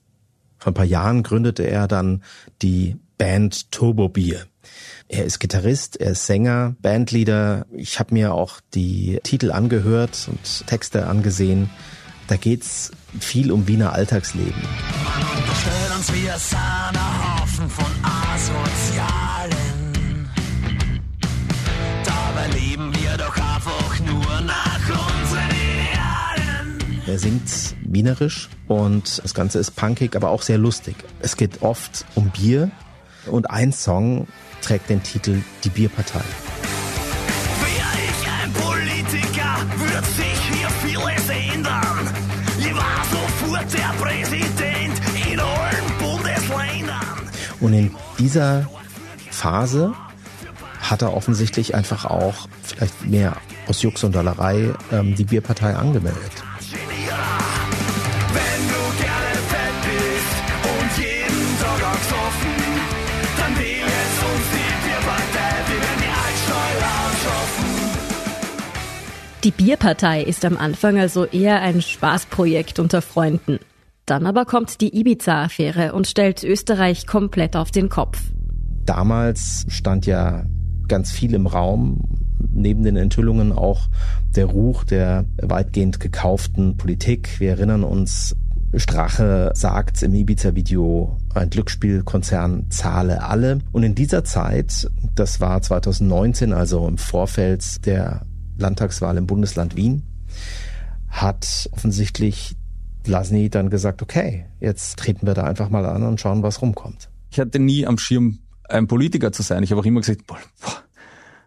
Vor 0.58 0.70
ein 0.70 0.74
paar 0.74 0.84
Jahren 0.84 1.24
gründete 1.24 1.64
er 1.64 1.88
dann 1.88 2.22
die 2.62 2.96
Band 3.18 3.72
Turbo 3.72 4.08
Bier. 4.08 4.46
Er 5.08 5.24
ist 5.24 5.40
Gitarrist, 5.40 6.00
er 6.00 6.12
ist 6.12 6.26
Sänger, 6.26 6.76
Bandleader. 6.82 7.66
Ich 7.76 7.98
habe 7.98 8.14
mir 8.14 8.34
auch 8.34 8.60
die 8.74 9.20
Titel 9.24 9.50
angehört 9.50 10.28
und 10.30 10.66
Texte 10.66 11.06
angesehen. 11.06 11.68
Da 12.28 12.36
geht's 12.36 12.92
viel 13.18 13.50
um 13.50 13.66
Wiener 13.66 13.92
Alltagsleben. 13.92 14.62
Man 15.04 15.40
uns 16.00 16.12
wie 16.14 16.30
ein 16.30 16.40
Haufen 16.40 17.68
von 17.68 17.84
Asozialen. 18.02 19.50
Dabei 22.04 22.46
leben 22.58 22.90
wir 22.94 23.18
doch 23.18 23.36
einfach 23.36 24.00
nur 24.00 24.40
nach 24.40 24.80
unseren 24.88 25.50
Idealen. 25.50 27.02
Er 27.06 27.18
singt 27.18 27.74
wienerisch 27.82 28.48
und 28.66 29.20
das 29.22 29.34
Ganze 29.34 29.58
ist 29.58 29.72
punkig, 29.72 30.16
aber 30.16 30.30
auch 30.30 30.40
sehr 30.40 30.56
lustig. 30.56 30.96
Es 31.20 31.36
geht 31.36 31.60
oft 31.60 32.06
um 32.14 32.30
Bier 32.30 32.70
und 33.26 33.50
ein 33.50 33.72
Song 33.72 34.26
trägt 34.60 34.88
den 34.88 35.02
Titel 35.02 35.42
Die 35.64 35.68
Bierpartei. 35.70 36.20
Wäre 37.60 37.96
ich 38.08 38.20
ein 38.42 38.52
Politiker, 38.52 39.66
würde 39.76 40.06
sich 40.06 40.40
hier 40.52 40.68
vieles 40.84 41.28
ändern. 41.28 42.10
Ich 42.58 42.74
war 42.74 43.04
sofort 43.10 43.72
der 43.72 43.92
Präsident 44.02 45.00
in 45.30 45.40
allen 45.40 45.98
Bundesländern. 45.98 47.30
Und 47.60 47.72
in 47.72 47.94
dieser 48.18 48.68
Phase 49.30 49.94
hat 50.80 51.02
er 51.02 51.14
offensichtlich 51.14 51.74
einfach 51.74 52.04
auch 52.04 52.48
vielleicht 52.62 53.04
mehr 53.04 53.36
aus 53.66 53.82
Jux 53.82 54.02
und 54.04 54.14
Dollerei 54.14 54.72
ähm, 54.92 55.14
die 55.14 55.24
Bierpartei 55.24 55.74
angemeldet. 55.74 56.42
Die 69.42 69.52
Bierpartei 69.52 70.22
ist 70.22 70.44
am 70.44 70.58
Anfang 70.58 70.98
also 70.98 71.24
eher 71.24 71.62
ein 71.62 71.80
Spaßprojekt 71.80 72.78
unter 72.78 73.00
Freunden. 73.00 73.58
Dann 74.04 74.26
aber 74.26 74.44
kommt 74.44 74.82
die 74.82 74.94
Ibiza-Affäre 74.94 75.94
und 75.94 76.06
stellt 76.06 76.44
Österreich 76.44 77.06
komplett 77.06 77.56
auf 77.56 77.70
den 77.70 77.88
Kopf. 77.88 78.20
Damals 78.84 79.64
stand 79.68 80.04
ja 80.04 80.44
ganz 80.88 81.10
viel 81.10 81.32
im 81.32 81.46
Raum, 81.46 82.04
neben 82.52 82.82
den 82.82 82.96
Enthüllungen 82.96 83.52
auch 83.52 83.88
der 84.36 84.44
Ruch 84.44 84.84
der 84.84 85.24
weitgehend 85.40 86.00
gekauften 86.00 86.76
Politik. 86.76 87.40
Wir 87.40 87.52
erinnern 87.52 87.82
uns, 87.82 88.36
Strache 88.74 89.52
sagt 89.54 90.02
im 90.02 90.12
Ibiza-Video, 90.12 91.16
ein 91.34 91.48
Glücksspielkonzern 91.48 92.66
zahle 92.68 93.22
alle. 93.22 93.60
Und 93.72 93.84
in 93.84 93.94
dieser 93.94 94.22
Zeit, 94.22 94.90
das 95.14 95.40
war 95.40 95.62
2019, 95.62 96.52
also 96.52 96.86
im 96.86 96.98
Vorfeld 96.98 97.86
der 97.86 98.26
Landtagswahl 98.60 99.16
im 99.16 99.26
Bundesland 99.26 99.76
Wien, 99.76 100.02
hat 101.08 101.68
offensichtlich 101.72 102.56
Lasny 103.06 103.50
dann 103.50 103.70
gesagt, 103.70 104.02
okay, 104.02 104.46
jetzt 104.60 104.98
treten 104.98 105.26
wir 105.26 105.34
da 105.34 105.44
einfach 105.44 105.70
mal 105.70 105.86
an 105.86 106.02
und 106.02 106.20
schauen, 106.20 106.42
was 106.42 106.62
rumkommt. 106.62 107.08
Ich 107.30 107.40
hatte 107.40 107.58
nie 107.58 107.86
am 107.86 107.98
Schirm, 107.98 108.40
ein 108.68 108.86
Politiker 108.86 109.32
zu 109.32 109.42
sein. 109.42 109.62
Ich 109.62 109.70
habe 109.70 109.80
auch 109.80 109.86
immer 109.86 110.00
gesagt, 110.00 110.26
boah, 110.26 110.38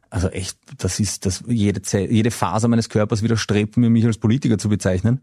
also 0.10 0.30
echt, 0.30 0.58
das 0.78 1.00
ist 1.00 1.26
das 1.26 1.44
jede, 1.48 1.82
jede 2.08 2.32
Faser 2.32 2.68
meines 2.68 2.90
Körpers 2.90 3.24
widerstrebt 3.24 3.78
mir, 3.78 3.90
mich 3.90 4.06
als 4.06 4.18
Politiker 4.18 4.58
zu 4.58 4.70
bezeichnen. 4.70 5.22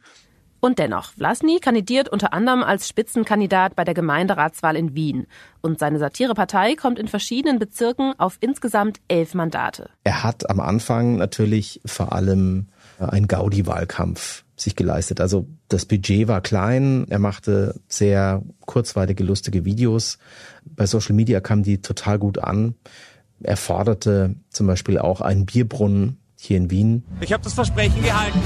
Und 0.60 0.78
dennoch, 0.78 1.12
Vlasny 1.12 1.58
kandidiert 1.58 2.08
unter 2.08 2.32
anderem 2.32 2.62
als 2.62 2.86
Spitzenkandidat 2.86 3.74
bei 3.74 3.84
der 3.84 3.94
Gemeinderatswahl 3.94 4.76
in 4.76 4.94
Wien. 4.94 5.26
Und 5.62 5.78
seine 5.78 5.98
Satirepartei 5.98 6.74
kommt 6.74 6.98
in 6.98 7.08
verschiedenen 7.08 7.58
Bezirken 7.58 8.12
auf 8.18 8.36
insgesamt 8.40 9.00
elf 9.08 9.34
Mandate. 9.34 9.90
Er 10.04 10.22
hat 10.22 10.48
am 10.50 10.60
Anfang 10.60 11.16
natürlich 11.16 11.80
vor 11.86 12.12
allem 12.12 12.68
einen 12.98 13.26
Gaudi-Wahlkampf 13.26 14.44
sich 14.56 14.76
geleistet. 14.76 15.20
Also 15.20 15.46
das 15.68 15.86
Budget 15.86 16.28
war 16.28 16.42
klein, 16.42 17.06
er 17.08 17.18
machte 17.18 17.80
sehr 17.88 18.42
kurzweilige, 18.66 19.24
lustige 19.24 19.64
Videos. 19.64 20.18
Bei 20.64 20.86
Social 20.86 21.14
Media 21.14 21.40
kamen 21.40 21.62
die 21.62 21.80
total 21.80 22.18
gut 22.18 22.38
an. 22.38 22.74
Er 23.42 23.56
forderte 23.56 24.34
zum 24.50 24.66
Beispiel 24.66 24.98
auch 24.98 25.22
einen 25.22 25.46
Bierbrunnen 25.46 26.18
hier 26.36 26.58
in 26.58 26.70
Wien. 26.70 27.04
Ich 27.20 27.32
habe 27.32 27.42
das 27.42 27.54
Versprechen 27.54 28.02
gehalten. 28.02 28.38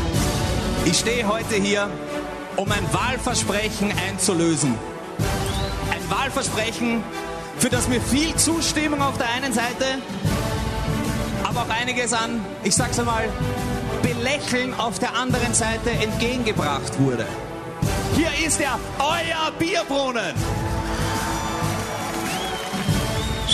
Ich 0.86 0.98
stehe 0.98 1.26
heute 1.26 1.54
hier, 1.54 1.88
um 2.56 2.70
ein 2.70 2.92
Wahlversprechen 2.92 3.90
einzulösen. 4.06 4.74
Ein 5.90 6.10
Wahlversprechen, 6.10 7.02
für 7.58 7.70
das 7.70 7.88
mir 7.88 8.02
viel 8.02 8.34
Zustimmung 8.36 9.00
auf 9.00 9.16
der 9.16 9.30
einen 9.30 9.54
Seite, 9.54 9.98
aber 11.42 11.62
auch 11.62 11.70
einiges 11.70 12.12
an, 12.12 12.44
ich 12.64 12.74
sag's 12.74 12.98
einmal, 12.98 13.28
Belächeln 14.02 14.74
auf 14.74 14.98
der 14.98 15.16
anderen 15.16 15.54
Seite 15.54 15.90
entgegengebracht 15.90 17.00
wurde. 17.00 17.26
Hier 18.14 18.46
ist 18.46 18.60
er, 18.60 18.78
euer 18.98 19.52
Bierbrunnen. 19.58 20.34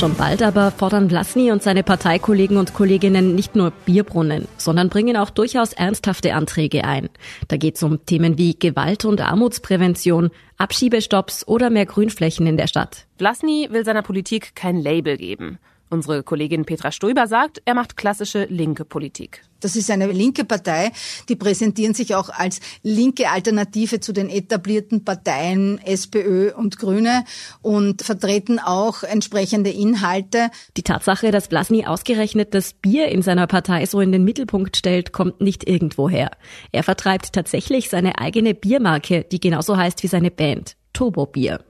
Schon 0.01 0.15
bald 0.15 0.43
aber 0.43 0.71
fordern 0.71 1.11
Vlasny 1.11 1.53
und 1.53 1.63
seine 1.63 1.83
Parteikollegen 1.83 2.57
und 2.57 2.73
Kolleginnen 2.73 3.35
nicht 3.35 3.55
nur 3.55 3.71
Bierbrunnen, 3.85 4.49
sondern 4.57 4.89
bringen 4.89 5.15
auch 5.19 5.29
durchaus 5.29 5.75
ernsthafte 5.75 6.33
Anträge 6.33 6.85
ein. 6.85 7.11
Da 7.49 7.59
geht 7.59 7.77
es 7.77 7.83
um 7.83 8.07
Themen 8.07 8.39
wie 8.39 8.59
Gewalt- 8.59 9.05
und 9.05 9.21
Armutsprävention, 9.21 10.31
Abschiebestopps 10.57 11.47
oder 11.47 11.69
mehr 11.69 11.85
Grünflächen 11.85 12.47
in 12.47 12.57
der 12.57 12.67
Stadt. 12.67 13.05
Vlasny 13.19 13.69
will 13.73 13.85
seiner 13.85 14.01
Politik 14.01 14.55
kein 14.55 14.79
Label 14.79 15.19
geben. 15.19 15.59
Unsere 15.91 16.23
Kollegin 16.23 16.65
Petra 16.65 16.93
Stoiber 16.93 17.27
sagt, 17.27 17.61
er 17.65 17.75
macht 17.75 17.97
klassische 17.97 18.45
linke 18.45 18.85
Politik. 18.85 19.43
Das 19.59 19.77
ist 19.77 19.91
eine 19.91 20.07
linke 20.07 20.45
Partei, 20.45 20.93
die 21.29 21.37
präsentieren 21.37 21.95
sich 21.95 22.15
auch 22.15 22.31
als 22.31 22.61
linke 22.83 23.29
Alternative 23.29 24.01
zu 24.01 24.13
den 24.13 24.31
etablierten 24.31 25.05
Parteien 25.05 25.79
SPÖ 25.85 26.53
und 26.55 26.79
Grüne 26.79 27.25
und 27.61 28.03
vertreten 28.03 28.59
auch 28.59 29.03
entsprechende 29.03 29.71
Inhalte. 29.71 30.51
Die 30.77 30.83
Tatsache, 30.83 31.33
dass 31.33 31.49
Blasny 31.49 31.87
ausgerechnet 31.87 32.55
das 32.55 32.73
Bier 32.73 33.09
in 33.09 33.23
seiner 33.23 33.49
Partei 33.49 33.85
so 33.85 34.01
in 34.01 34.13
den 34.13 34.25
Mittelpunkt 34.25 34.77
stellt, 34.77 35.13
kommt 35.13 35.41
nicht 35.41 35.69
irgendwoher. 35.69 36.31
Er 36.73 36.85
vertreibt 36.85 37.33
tatsächlich 37.33 37.91
seine 37.91 38.19
eigene 38.19 38.55
Biermarke, 38.55 39.27
die 39.31 39.41
genauso 39.41 39.77
heißt 39.77 40.03
wie 40.05 40.09
seine 40.09 40.31
Band, 40.31 40.77
Turbo 40.93 41.27
Bier. 41.27 41.65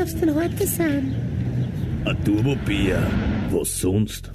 Was 0.00 0.14
darf's 0.14 0.20
denn 0.24 0.34
heute 0.34 0.66
sein? 0.66 1.14
Ein 2.06 2.24
Turbo-Bier. 2.24 3.06
Was 3.50 3.80
sonst? 3.82 4.30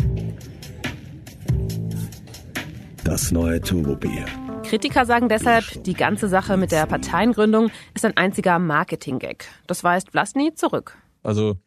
Das 3.03 3.31
neue 3.31 3.60
Turbo-Bier. 3.60 4.25
Kritiker 4.63 5.07
sagen 5.07 5.27
deshalb, 5.27 5.84
die 5.84 5.95
ganze 5.95 6.27
Sache 6.27 6.55
mit 6.55 6.72
der 6.72 6.86
Parteiengründung 6.86 7.72
ist 7.95 8.05
ein 8.05 8.15
einziger 8.15 8.60
Marketing-Gag. 8.60 9.48
Das 9.65 9.84
weist 9.84 10.12
Vlasny 10.12 10.53
zurück. 10.53 11.00
Also 11.24 11.57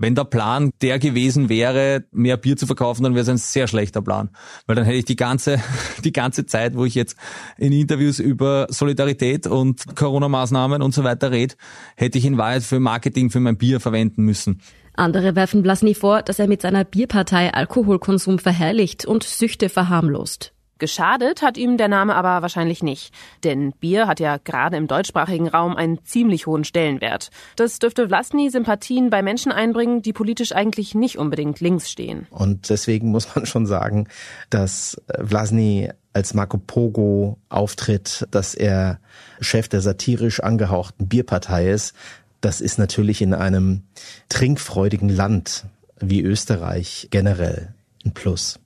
wenn 0.00 0.14
der 0.14 0.24
Plan 0.24 0.72
der 0.80 0.98
gewesen 0.98 1.48
wäre, 1.48 2.04
mehr 2.10 2.38
Bier 2.38 2.56
zu 2.56 2.66
verkaufen, 2.66 3.04
dann 3.04 3.14
wäre 3.14 3.22
es 3.22 3.28
ein 3.28 3.36
sehr 3.36 3.68
schlechter 3.68 4.00
Plan. 4.00 4.30
Weil 4.66 4.76
dann 4.76 4.86
hätte 4.86 4.96
ich 4.96 5.04
die 5.04 5.16
ganze, 5.16 5.60
die 6.04 6.12
ganze 6.12 6.46
Zeit, 6.46 6.74
wo 6.74 6.84
ich 6.86 6.94
jetzt 6.94 7.16
in 7.58 7.72
Interviews 7.72 8.18
über 8.18 8.66
Solidarität 8.70 9.46
und 9.46 9.94
Corona-Maßnahmen 9.94 10.80
und 10.80 10.94
so 10.94 11.04
weiter 11.04 11.30
rede, 11.30 11.54
hätte 11.96 12.18
ich 12.18 12.24
in 12.24 12.38
Wahrheit 12.38 12.62
für 12.62 12.80
Marketing 12.80 13.30
für 13.30 13.40
mein 13.40 13.58
Bier 13.58 13.78
verwenden 13.78 14.24
müssen. 14.24 14.62
Andere 14.94 15.36
werfen 15.36 15.62
Blasny 15.62 15.94
vor, 15.94 16.22
dass 16.22 16.38
er 16.38 16.48
mit 16.48 16.62
seiner 16.62 16.84
Bierpartei 16.84 17.52
Alkoholkonsum 17.52 18.38
verherrlicht 18.38 19.04
und 19.04 19.22
Süchte 19.22 19.68
verharmlost. 19.68 20.52
Geschadet 20.80 21.42
hat 21.42 21.56
ihm 21.56 21.76
der 21.76 21.86
Name 21.86 22.16
aber 22.16 22.42
wahrscheinlich 22.42 22.82
nicht. 22.82 23.14
Denn 23.44 23.72
Bier 23.78 24.08
hat 24.08 24.18
ja 24.18 24.38
gerade 24.38 24.76
im 24.76 24.88
deutschsprachigen 24.88 25.46
Raum 25.46 25.76
einen 25.76 26.04
ziemlich 26.04 26.48
hohen 26.48 26.64
Stellenwert. 26.64 27.30
Das 27.54 27.78
dürfte 27.78 28.08
Vlasny 28.08 28.50
Sympathien 28.50 29.10
bei 29.10 29.22
Menschen 29.22 29.52
einbringen, 29.52 30.02
die 30.02 30.12
politisch 30.12 30.52
eigentlich 30.52 30.96
nicht 30.96 31.18
unbedingt 31.18 31.60
links 31.60 31.90
stehen. 31.90 32.26
Und 32.30 32.70
deswegen 32.70 33.10
muss 33.10 33.36
man 33.36 33.46
schon 33.46 33.66
sagen, 33.66 34.08
dass 34.48 35.00
Vlasny 35.22 35.90
als 36.12 36.34
Marco 36.34 36.58
Pogo 36.58 37.38
auftritt, 37.48 38.26
dass 38.30 38.54
er 38.54 38.98
Chef 39.40 39.68
der 39.68 39.80
satirisch 39.80 40.40
angehauchten 40.40 41.06
Bierpartei 41.08 41.70
ist. 41.70 41.94
Das 42.40 42.60
ist 42.60 42.78
natürlich 42.78 43.22
in 43.22 43.34
einem 43.34 43.82
trinkfreudigen 44.28 45.08
Land 45.08 45.66
wie 46.00 46.22
Österreich 46.22 47.08
generell 47.10 47.74
ein 48.04 48.12
Plus. 48.12 48.58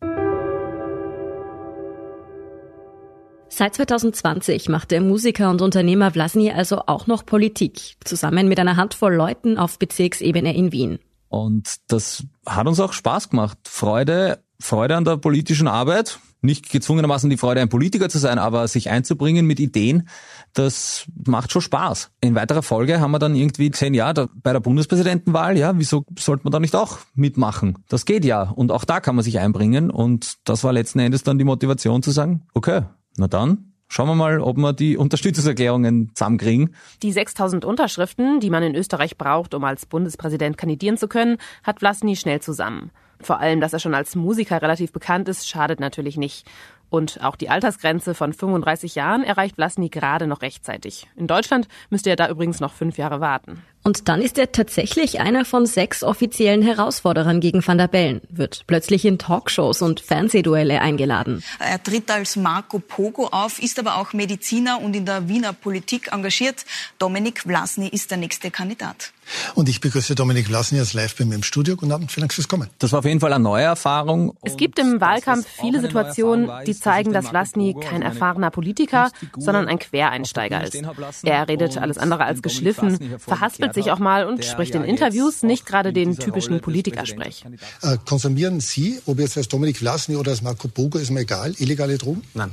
Seit 3.57 3.77
2020 3.77 4.69
macht 4.69 4.91
der 4.91 5.01
Musiker 5.01 5.49
und 5.49 5.63
Unternehmer 5.63 6.11
Vlasny 6.11 6.51
also 6.51 6.83
auch 6.89 7.07
noch 7.07 7.25
Politik, 7.25 7.95
zusammen 8.03 8.49
mit 8.49 8.59
einer 8.59 8.77
Handvoll 8.77 9.15
Leuten 9.15 9.59
auf 9.59 9.79
Bezirksebene 9.79 10.57
in 10.57 10.73
Wien. 10.73 10.99
Und 11.29 11.77
das 11.87 12.25
hat 12.45 12.67
uns 12.67 12.81
auch 12.81 12.93
Spaß 12.93 13.31
gemacht. 13.31 13.57
Freude, 13.69 14.43
Freude 14.59 14.97
an 14.97 15.05
der 15.05 15.19
politischen 15.19 15.69
Arbeit. 15.69 16.19
Nicht 16.41 16.69
gezwungenermaßen 16.69 17.31
die 17.31 17.37
Freude, 17.37 17.61
ein 17.61 17.69
Politiker 17.69 18.09
zu 18.09 18.19
sein, 18.19 18.41
aber 18.41 18.67
sich 18.67 18.91
einzubringen 18.91 19.47
mit 19.47 19.61
Ideen, 19.61 20.09
das 20.53 21.07
macht 21.25 21.53
schon 21.53 21.63
Spaß. 21.63 22.11
In 22.21 22.35
weiterer 22.35 22.63
Folge 22.65 23.01
haben 23.01 23.13
wir 23.13 23.21
dann 23.21 23.37
irgendwie 23.37 23.71
gesehen, 23.71 23.95
ja, 23.95 24.13
da, 24.13 24.29
bei 24.35 24.53
der 24.53 24.61
Bundespräsidentenwahl, 24.61 25.57
ja, 25.57 25.79
wieso 25.79 26.05
sollte 26.19 26.43
man 26.43 26.51
da 26.51 26.59
nicht 26.59 26.75
auch 26.75 26.99
mitmachen? 27.15 27.79
Das 27.89 28.05
geht 28.05 28.25
ja. 28.25 28.43
Und 28.43 28.73
auch 28.73 28.85
da 28.85 28.99
kann 28.99 29.15
man 29.15 29.23
sich 29.23 29.39
einbringen. 29.39 29.93
Und 29.93 30.39
das 30.43 30.65
war 30.65 30.73
letzten 30.73 30.99
Endes 30.99 31.23
dann 31.23 31.39
die 31.39 31.45
Motivation 31.45 32.03
zu 32.03 32.11
sagen, 32.11 32.43
okay, 32.53 32.83
na 33.17 33.29
dann, 33.29 33.75
Schauen 33.87 34.09
wir 34.09 34.15
mal, 34.15 34.41
ob 34.41 34.57
wir 34.57 34.73
die 34.73 34.97
Unterstützungserklärungen 34.97 36.11
zusammenkriegen. 36.15 36.75
Die 37.03 37.13
6000 37.13 37.65
Unterschriften, 37.65 38.41
die 38.41 38.51
man 38.51 38.63
in 38.63 38.75
Österreich 38.75 39.17
braucht, 39.17 39.55
um 39.55 39.63
als 39.63 39.87
Bundespräsident 39.87 40.57
kandidieren 40.57 40.97
zu 40.97 41.07
können, 41.07 41.37
hat 41.63 41.79
Vlasny 41.79 42.17
schnell 42.17 42.41
zusammen. 42.41 42.91
Vor 43.21 43.39
allem, 43.39 43.61
dass 43.61 43.73
er 43.73 43.79
schon 43.79 43.95
als 43.95 44.17
Musiker 44.17 44.61
relativ 44.61 44.91
bekannt 44.93 45.29
ist, 45.29 45.49
schadet 45.49 45.81
natürlich 45.81 46.17
nicht. 46.17 46.47
Und 46.95 47.25
auch 47.25 47.35
die 47.35 47.49
Altersgrenze 47.49 48.15
von 48.15 48.33
35 48.33 48.95
Jahren 48.95 49.25
erreicht 49.25 49.57
Vlasny 49.57 49.89
gerade 49.89 50.29
noch 50.29 50.43
rechtzeitig. 50.43 51.09
In 51.17 51.27
Deutschland 51.27 51.67
müsste 51.91 52.11
er 52.11 52.15
da 52.15 52.29
übrigens 52.29 52.61
noch 52.61 52.73
fünf 52.73 52.99
Jahre 52.99 53.19
warten. 53.19 53.65
Und 53.83 54.09
dann 54.09 54.23
ist 54.23 54.39
er 54.39 54.53
tatsächlich 54.53 55.19
einer 55.19 55.45
von 55.45 55.67
sechs 55.67 56.05
offiziellen 56.05 56.63
Herausforderern 56.63 57.41
gegen 57.41 57.67
Van 57.67 57.79
der 57.79 57.89
Bellen, 57.89 58.21
wird 58.29 58.63
plötzlich 58.69 59.05
in 59.05 59.19
Talkshows 59.19 59.83
und 59.83 59.99
Fernsehduelle 59.99 60.81
eingeladen. 60.81 61.43
Er 61.59 61.83
tritt 61.83 62.09
als 62.13 62.37
Marco 62.37 62.79
Pogo 62.79 63.27
auf, 63.27 63.61
ist 63.61 63.81
aber 63.81 63.97
auch 63.97 64.13
Mediziner 64.13 64.81
und 64.81 64.95
in 64.95 65.05
der 65.05 65.29
Wiener 65.29 65.53
Politik 65.53 66.13
engagiert. 66.13 66.65
Dominik 67.01 67.41
Vlasny 67.41 67.89
ist 67.89 68.13
der 68.13 68.19
nächste 68.19 68.53
Kandidat. 68.53 69.14
Und 69.55 69.69
ich 69.69 69.81
begrüße 69.81 70.15
Dominik 70.15 70.47
Vlasny 70.47 70.79
jetzt 70.79 70.95
live 70.95 71.17
bei 71.17 71.25
mir 71.25 71.35
im 71.35 71.43
Studio. 71.43 71.77
Guten 71.77 71.93
Abend, 71.93 72.11
vielen 72.13 72.23
Dank 72.23 72.35
fürs 72.35 72.49
Kommen. 72.49 72.69
Das 72.79 72.93
war 72.93 73.01
auf 73.01 73.05
jeden 73.05 73.21
Fall 73.21 73.33
eine 73.33 73.43
neue 73.43 73.65
Erfahrung. 73.65 74.37
Es 74.43 74.57
gibt 74.57 74.79
im 74.79 75.01
Wahlkampf 75.01 75.47
viele 75.61 75.81
Situationen, 75.81 76.51
die 76.67 76.75
zeigen, 76.75 77.13
dass 77.13 77.29
Vlasny 77.29 77.75
kein 77.81 78.03
erfahrener 78.03 78.51
Politiker, 78.51 79.11
sondern 79.37 79.69
ein 79.69 79.79
Quereinsteiger 79.79 80.65
ist. 80.65 80.77
Er 81.23 81.49
redet 81.49 81.79
alles 81.79 81.99
andere 81.99 82.25
als 82.25 82.43
geschliffen, 82.43 83.19
verhaspelt 83.19 83.75
sich 83.75 83.91
auch 83.91 83.99
mal 83.99 84.27
und 84.27 84.45
spricht 84.45 84.75
in 84.75 84.85
Interviews 84.85 85.43
nicht 85.43 85.67
gerade 85.67 85.93
den 85.93 86.19
typischen 86.19 86.61
Politikersprech. 86.61 87.45
Äh, 87.83 87.99
konsumieren 88.05 88.61
Sie, 88.61 89.01
ob 89.07 89.19
jetzt 89.19 89.37
als 89.37 89.49
Dominik 89.49 89.79
Vlasny 89.79 90.17
oder 90.17 90.33
als 90.33 90.43
Marco 90.43 90.69
Bogo, 90.69 90.99
ist 90.99 91.11
mir 91.11 91.21
egal, 91.21 91.55
illegale 91.59 91.99
Drogen? 91.99 92.23
Nein. 92.35 92.51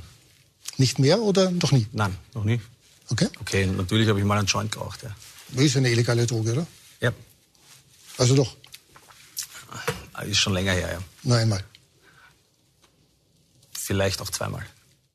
Nicht 0.77 0.99
mehr 0.99 1.21
oder 1.21 1.51
noch 1.51 1.71
nie? 1.71 1.87
Nein, 1.91 2.15
noch 2.33 2.43
nie. 2.43 2.59
Okay. 3.09 3.27
Okay, 3.41 3.65
natürlich 3.65 4.07
habe 4.07 4.19
ich 4.19 4.25
mal 4.25 4.37
einen 4.37 4.47
Joint 4.47 4.71
geraucht, 4.71 5.03
ja. 5.03 5.09
Ist 5.55 5.77
eine 5.77 5.89
illegale 5.89 6.25
Droge, 6.25 6.53
oder? 6.53 6.67
Ja. 6.99 7.11
Also 8.17 8.35
doch? 8.35 8.55
Ist 10.25 10.37
schon 10.37 10.53
länger 10.53 10.73
her, 10.73 10.89
ja. 10.93 10.99
Nur 11.23 11.37
einmal? 11.37 11.63
Vielleicht 13.73 14.21
auch 14.21 14.29
zweimal. 14.29 14.63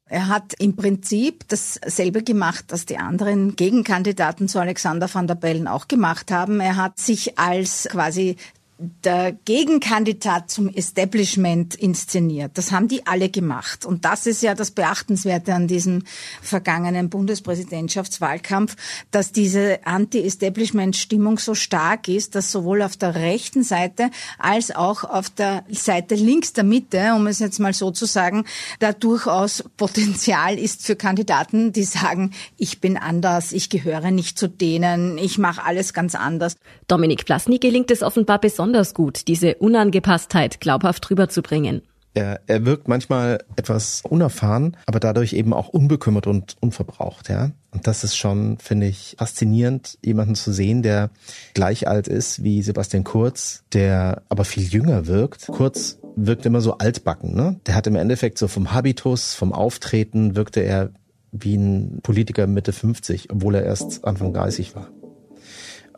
Er 0.08 0.28
hat 0.28 0.54
im 0.60 0.76
Prinzip 0.76 1.48
dasselbe 1.48 2.22
gemacht, 2.22 2.66
was 2.68 2.86
die 2.86 2.96
anderen 2.96 3.56
Gegenkandidaten 3.56 4.48
zu 4.48 4.60
Alexander 4.60 5.12
van 5.12 5.26
der 5.26 5.34
Bellen 5.34 5.66
auch 5.66 5.88
gemacht 5.88 6.30
haben. 6.30 6.60
Er 6.60 6.76
hat 6.76 7.00
sich 7.00 7.38
als 7.38 7.88
quasi 7.90 8.36
der 8.78 9.32
Gegenkandidat 9.32 10.50
zum 10.50 10.68
Establishment 10.68 11.74
inszeniert. 11.74 12.52
Das 12.58 12.72
haben 12.72 12.88
die 12.88 13.06
alle 13.06 13.30
gemacht. 13.30 13.86
Und 13.86 14.04
das 14.04 14.26
ist 14.26 14.42
ja 14.42 14.54
das 14.54 14.70
Beachtenswerte 14.70 15.54
an 15.54 15.66
diesem 15.66 16.02
vergangenen 16.42 17.08
Bundespräsidentschaftswahlkampf, 17.08 18.76
dass 19.10 19.32
diese 19.32 19.78
Anti-Establishment-Stimmung 19.86 21.38
so 21.38 21.54
stark 21.54 22.08
ist, 22.08 22.34
dass 22.34 22.52
sowohl 22.52 22.82
auf 22.82 22.98
der 22.98 23.14
rechten 23.14 23.62
Seite 23.62 24.10
als 24.38 24.74
auch 24.76 25.04
auf 25.04 25.30
der 25.30 25.64
Seite 25.70 26.14
links 26.14 26.52
der 26.52 26.64
Mitte, 26.64 27.14
um 27.14 27.26
es 27.26 27.38
jetzt 27.38 27.60
mal 27.60 27.72
so 27.72 27.90
zu 27.92 28.04
sagen, 28.04 28.44
da 28.80 28.92
durchaus 28.92 29.64
Potenzial 29.78 30.58
ist 30.58 30.84
für 30.84 30.96
Kandidaten, 30.96 31.72
die 31.72 31.84
sagen, 31.84 32.32
ich 32.58 32.82
bin 32.82 32.98
anders, 32.98 33.52
ich 33.52 33.70
gehöre 33.70 34.10
nicht 34.10 34.38
zu 34.38 34.48
denen, 34.48 35.16
ich 35.16 35.38
mache 35.38 35.64
alles 35.64 35.94
ganz 35.94 36.14
anders. 36.14 36.56
Dominik 36.88 37.24
Plasny 37.24 37.58
gelingt 37.58 37.90
es 37.90 38.02
offenbar 38.02 38.38
besonders 38.38 38.65
besonders 38.66 38.94
gut, 38.94 39.28
diese 39.28 39.54
Unangepasstheit 39.54 40.60
glaubhaft 40.60 41.08
rüberzubringen. 41.08 41.82
Er, 42.14 42.40
er 42.48 42.66
wirkt 42.66 42.88
manchmal 42.88 43.44
etwas 43.54 44.02
unerfahren, 44.02 44.76
aber 44.86 44.98
dadurch 44.98 45.34
eben 45.34 45.52
auch 45.52 45.68
unbekümmert 45.68 46.26
und 46.26 46.56
unverbraucht, 46.60 47.28
ja. 47.28 47.52
Und 47.70 47.86
das 47.86 48.02
ist 48.02 48.16
schon, 48.16 48.58
finde 48.58 48.88
ich, 48.88 49.14
faszinierend, 49.18 49.98
jemanden 50.04 50.34
zu 50.34 50.50
sehen, 50.50 50.82
der 50.82 51.10
gleich 51.54 51.86
alt 51.86 52.08
ist 52.08 52.42
wie 52.42 52.60
Sebastian 52.60 53.04
Kurz, 53.04 53.62
der 53.72 54.22
aber 54.30 54.44
viel 54.44 54.64
jünger 54.64 55.06
wirkt. 55.06 55.46
Kurz 55.46 55.98
wirkt 56.16 56.44
immer 56.44 56.60
so 56.60 56.78
altbacken, 56.78 57.36
ne? 57.36 57.60
Der 57.66 57.76
hat 57.76 57.86
im 57.86 57.94
Endeffekt 57.94 58.36
so 58.36 58.48
vom 58.48 58.72
Habitus, 58.72 59.34
vom 59.34 59.52
Auftreten 59.52 60.34
wirkte 60.34 60.58
er 60.58 60.90
wie 61.30 61.54
ein 61.54 62.00
Politiker 62.02 62.48
Mitte 62.48 62.72
50, 62.72 63.30
obwohl 63.30 63.54
er 63.54 63.62
erst 63.62 64.04
Anfang 64.04 64.32
30 64.32 64.74
war. 64.74 64.88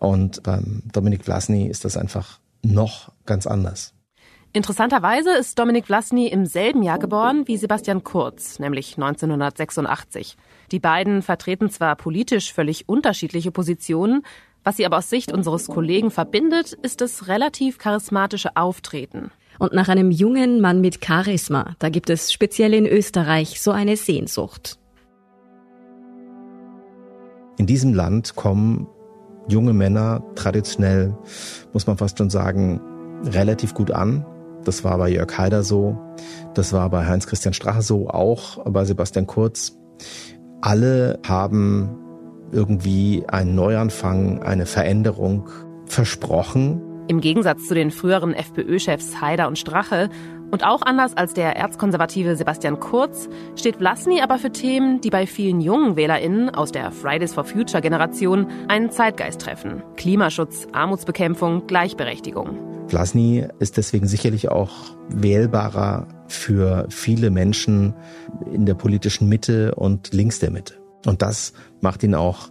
Und 0.01 0.43
beim 0.43 0.83
Dominik 0.93 1.25
Vlasny 1.25 1.67
ist 1.67 1.85
das 1.85 1.97
einfach 1.97 2.41
noch 2.63 3.13
ganz 3.27 3.47
anders. 3.47 3.95
Interessanterweise 4.53 5.37
ist 5.37 5.59
Dominik 5.59 5.87
Vlasny 5.87 6.27
im 6.29 6.47
selben 6.47 6.83
Jahr 6.83 6.99
geboren 6.99 7.47
wie 7.47 7.59
Sebastian 7.59 8.03
Kurz, 8.03 8.59
nämlich 8.59 8.97
1986. 8.97 10.37
Die 10.73 10.81
beiden 10.81 11.23
vertreten 11.23 11.69
zwar 11.71 11.97
politisch 11.97 12.53
völlig 12.53 12.89
unterschiedliche 12.89 13.51
Positionen, 13.53 14.23
was 14.65 14.77
sie 14.77 14.87
aber 14.87 14.99
aus 14.99 15.11
Sicht 15.11 15.33
unseres 15.33 15.67
Kollegen 15.67 16.11
verbindet, 16.11 16.73
ist 16.73 17.01
das 17.01 17.29
relativ 17.29 17.79
charismatische 17.79 18.57
Auftreten. 18.57 19.31
Und 19.59 19.73
nach 19.73 19.89
einem 19.89 20.11
jungen 20.11 20.61
Mann 20.61 20.81
mit 20.81 21.05
Charisma, 21.05 21.75
da 21.79 21.89
gibt 21.89 22.11
es 22.11 22.33
speziell 22.33 22.75
in 22.75 22.87
Österreich 22.87 23.61
so 23.61 23.71
eine 23.71 23.97
Sehnsucht. 23.97 24.79
In 27.59 27.67
diesem 27.67 27.93
Land 27.93 28.37
kommen 28.37 28.87
junge 29.49 29.73
Männer 29.73 30.23
traditionell, 30.35 31.17
muss 31.73 31.87
man 31.87 31.97
fast 31.97 32.19
schon 32.19 32.31
sagen, 32.31 32.81
relativ 33.25 33.75
gut 33.75 33.91
an. 33.91 34.25
Das 34.65 34.85
war 34.85 34.99
bei 34.99 35.09
Jörg 35.09 35.37
Haider 35.37 35.63
so, 35.63 35.99
das 36.55 36.73
war 36.73 36.89
bei 36.91 37.07
Heinz-Christian 37.07 37.55
Strache 37.55 37.83
so, 37.83 38.09
auch 38.09 38.65
bei 38.65 38.85
Sebastian 38.85 39.27
Kurz. 39.27 39.77
Alle 40.61 41.19
haben 41.27 41.97
irgendwie 42.53 43.25
einen 43.29 43.55
Neuanfang, 43.55 44.43
eine 44.43 44.67
Veränderung 44.67 45.49
versprochen. 45.87 46.83
Im 47.09 47.21
Gegensatz 47.21 47.67
zu 47.67 47.75
den 47.75 47.91
früheren 47.91 48.35
FPÖ-Chefs 48.35 49.21
Haider 49.21 49.49
und 49.49 49.59
Strache 49.59 50.11
und 50.51 50.65
auch 50.65 50.83
anders 50.83 51.17
als 51.17 51.35
der 51.35 51.57
erzkonservative 51.57 52.37
Sebastian 52.37 52.81
Kurz 52.81 53.29
steht 53.57 53.77
Vlasny 53.77 54.21
aber 54.21 54.39
für 54.39 54.51
Themen, 54.51 55.01
die 55.01 55.11
bei 55.11 55.27
vielen 55.27 55.61
jungen 55.61 55.97
WählerInnen 55.97 56.51
aus 56.51 56.73
der 56.73 56.91
Fridays 56.91 57.35
for 57.35 57.45
Future 57.45 57.83
Generation 57.83 58.47
einen 58.69 58.91
Zeitgeist 58.91 59.41
treffen. 59.41 59.83
Klimaschutz, 59.97 60.67
Armutsbekämpfung, 60.73 61.67
Gleichberechtigung. 61.67 62.57
Vlasny 62.89 63.47
ist 63.59 63.77
deswegen 63.77 64.07
sicherlich 64.07 64.49
auch 64.49 64.97
wählbarer 65.11 66.09
für 66.29 66.87
viele 66.89 67.31
Menschen 67.31 67.95
in 68.51 68.65
der 68.65 68.75
politischen 68.75 69.29
Mitte 69.29 69.75
und 69.75 70.13
links 70.13 70.39
der 70.39 70.51
Mitte. 70.51 70.75
Und 71.05 71.23
das 71.23 71.53
macht 71.81 72.03
ihn 72.03 72.15
auch 72.15 72.49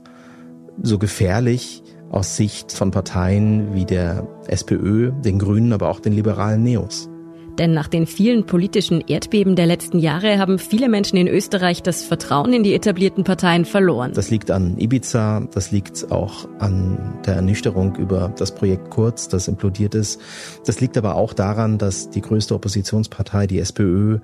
so 0.81 0.99
gefährlich 0.99 1.83
aus 2.09 2.37
Sicht 2.37 2.71
von 2.71 2.91
Parteien 2.91 3.73
wie 3.73 3.85
der 3.85 4.27
SPÖ, 4.47 5.11
den 5.11 5.39
Grünen, 5.39 5.73
aber 5.73 5.89
auch 5.89 5.99
den 5.99 6.13
liberalen 6.13 6.63
Neos. 6.63 7.09
Denn 7.57 7.73
nach 7.73 7.87
den 7.87 8.05
vielen 8.05 8.45
politischen 8.45 9.01
Erdbeben 9.01 9.55
der 9.55 9.65
letzten 9.65 9.97
Jahre 9.97 10.37
haben 10.37 10.59
viele 10.59 10.89
Menschen 10.89 11.17
in 11.17 11.27
Österreich 11.27 11.81
das 11.81 12.03
Vertrauen 12.03 12.53
in 12.53 12.63
die 12.63 12.75
etablierten 12.75 13.23
Parteien 13.23 13.65
verloren. 13.65 14.11
Das 14.13 14.29
liegt 14.29 14.51
an 14.51 14.77
Ibiza, 14.77 15.47
das 15.53 15.71
liegt 15.71 16.11
auch 16.11 16.47
an 16.59 17.19
der 17.25 17.35
Ernüchterung 17.35 17.95
über 17.95 18.31
das 18.37 18.53
Projekt 18.53 18.91
Kurz, 18.91 19.27
das 19.27 19.47
implodiert 19.47 19.95
ist. 19.95 20.21
Das 20.65 20.79
liegt 20.79 20.97
aber 20.97 21.15
auch 21.15 21.33
daran, 21.33 21.77
dass 21.77 22.09
die 22.11 22.21
größte 22.21 22.53
Oppositionspartei, 22.53 23.47
die 23.47 23.59
SPÖ, 23.59 24.19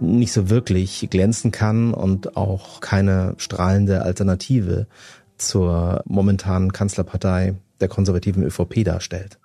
nicht 0.00 0.32
so 0.32 0.50
wirklich 0.50 1.08
glänzen 1.10 1.50
kann 1.50 1.92
und 1.94 2.36
auch 2.36 2.80
keine 2.80 3.34
strahlende 3.38 4.02
Alternative 4.02 4.86
zur 5.36 6.02
momentanen 6.06 6.72
Kanzlerpartei 6.72 7.54
der 7.80 7.88
konservativen 7.88 8.42
ÖVP 8.42 8.84
darstellt. 8.84 9.38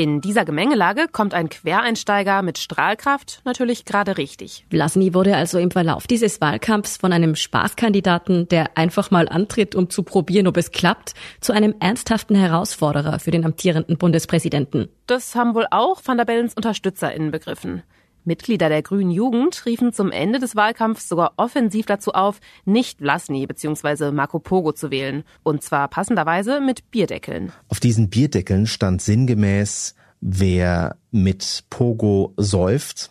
In 0.00 0.22
dieser 0.22 0.46
Gemengelage 0.46 1.08
kommt 1.12 1.34
ein 1.34 1.50
Quereinsteiger 1.50 2.40
mit 2.40 2.56
Strahlkraft 2.56 3.42
natürlich 3.44 3.84
gerade 3.84 4.16
richtig. 4.16 4.64
Vlasny 4.70 5.12
wurde 5.12 5.36
also 5.36 5.58
im 5.58 5.70
Verlauf 5.70 6.06
dieses 6.06 6.40
Wahlkampfs 6.40 6.96
von 6.96 7.12
einem 7.12 7.36
Spaßkandidaten, 7.36 8.48
der 8.48 8.78
einfach 8.78 9.10
mal 9.10 9.28
antritt, 9.28 9.74
um 9.74 9.90
zu 9.90 10.02
probieren, 10.02 10.46
ob 10.46 10.56
es 10.56 10.70
klappt, 10.70 11.12
zu 11.42 11.52
einem 11.52 11.74
ernsthaften 11.80 12.34
Herausforderer 12.34 13.18
für 13.18 13.30
den 13.30 13.44
amtierenden 13.44 13.98
Bundespräsidenten. 13.98 14.88
Das 15.06 15.34
haben 15.34 15.54
wohl 15.54 15.66
auch 15.70 16.00
Van 16.02 16.16
der 16.16 16.24
Bellens 16.24 16.54
UnterstützerInnen 16.54 17.30
begriffen. 17.30 17.82
Mitglieder 18.24 18.68
der 18.68 18.82
Grünen 18.82 19.10
Jugend 19.10 19.64
riefen 19.66 19.92
zum 19.92 20.10
Ende 20.10 20.38
des 20.38 20.56
Wahlkampfs 20.56 21.08
sogar 21.08 21.32
offensiv 21.36 21.86
dazu 21.86 22.12
auf, 22.12 22.40
nicht 22.64 22.98
Vlasny 22.98 23.46
bzw. 23.46 24.10
Marco 24.12 24.38
Pogo 24.38 24.72
zu 24.72 24.90
wählen. 24.90 25.24
Und 25.42 25.62
zwar 25.62 25.88
passenderweise 25.88 26.60
mit 26.60 26.90
Bierdeckeln. 26.90 27.52
Auf 27.68 27.80
diesen 27.80 28.10
Bierdeckeln 28.10 28.66
stand 28.66 29.02
sinngemäß, 29.02 29.94
wer 30.20 30.96
mit 31.10 31.64
Pogo 31.70 32.34
säuft, 32.36 33.10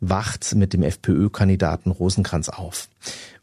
wacht 0.00 0.54
mit 0.54 0.72
dem 0.72 0.82
FPÖ-Kandidaten 0.82 1.90
Rosenkranz 1.90 2.48
auf. 2.48 2.88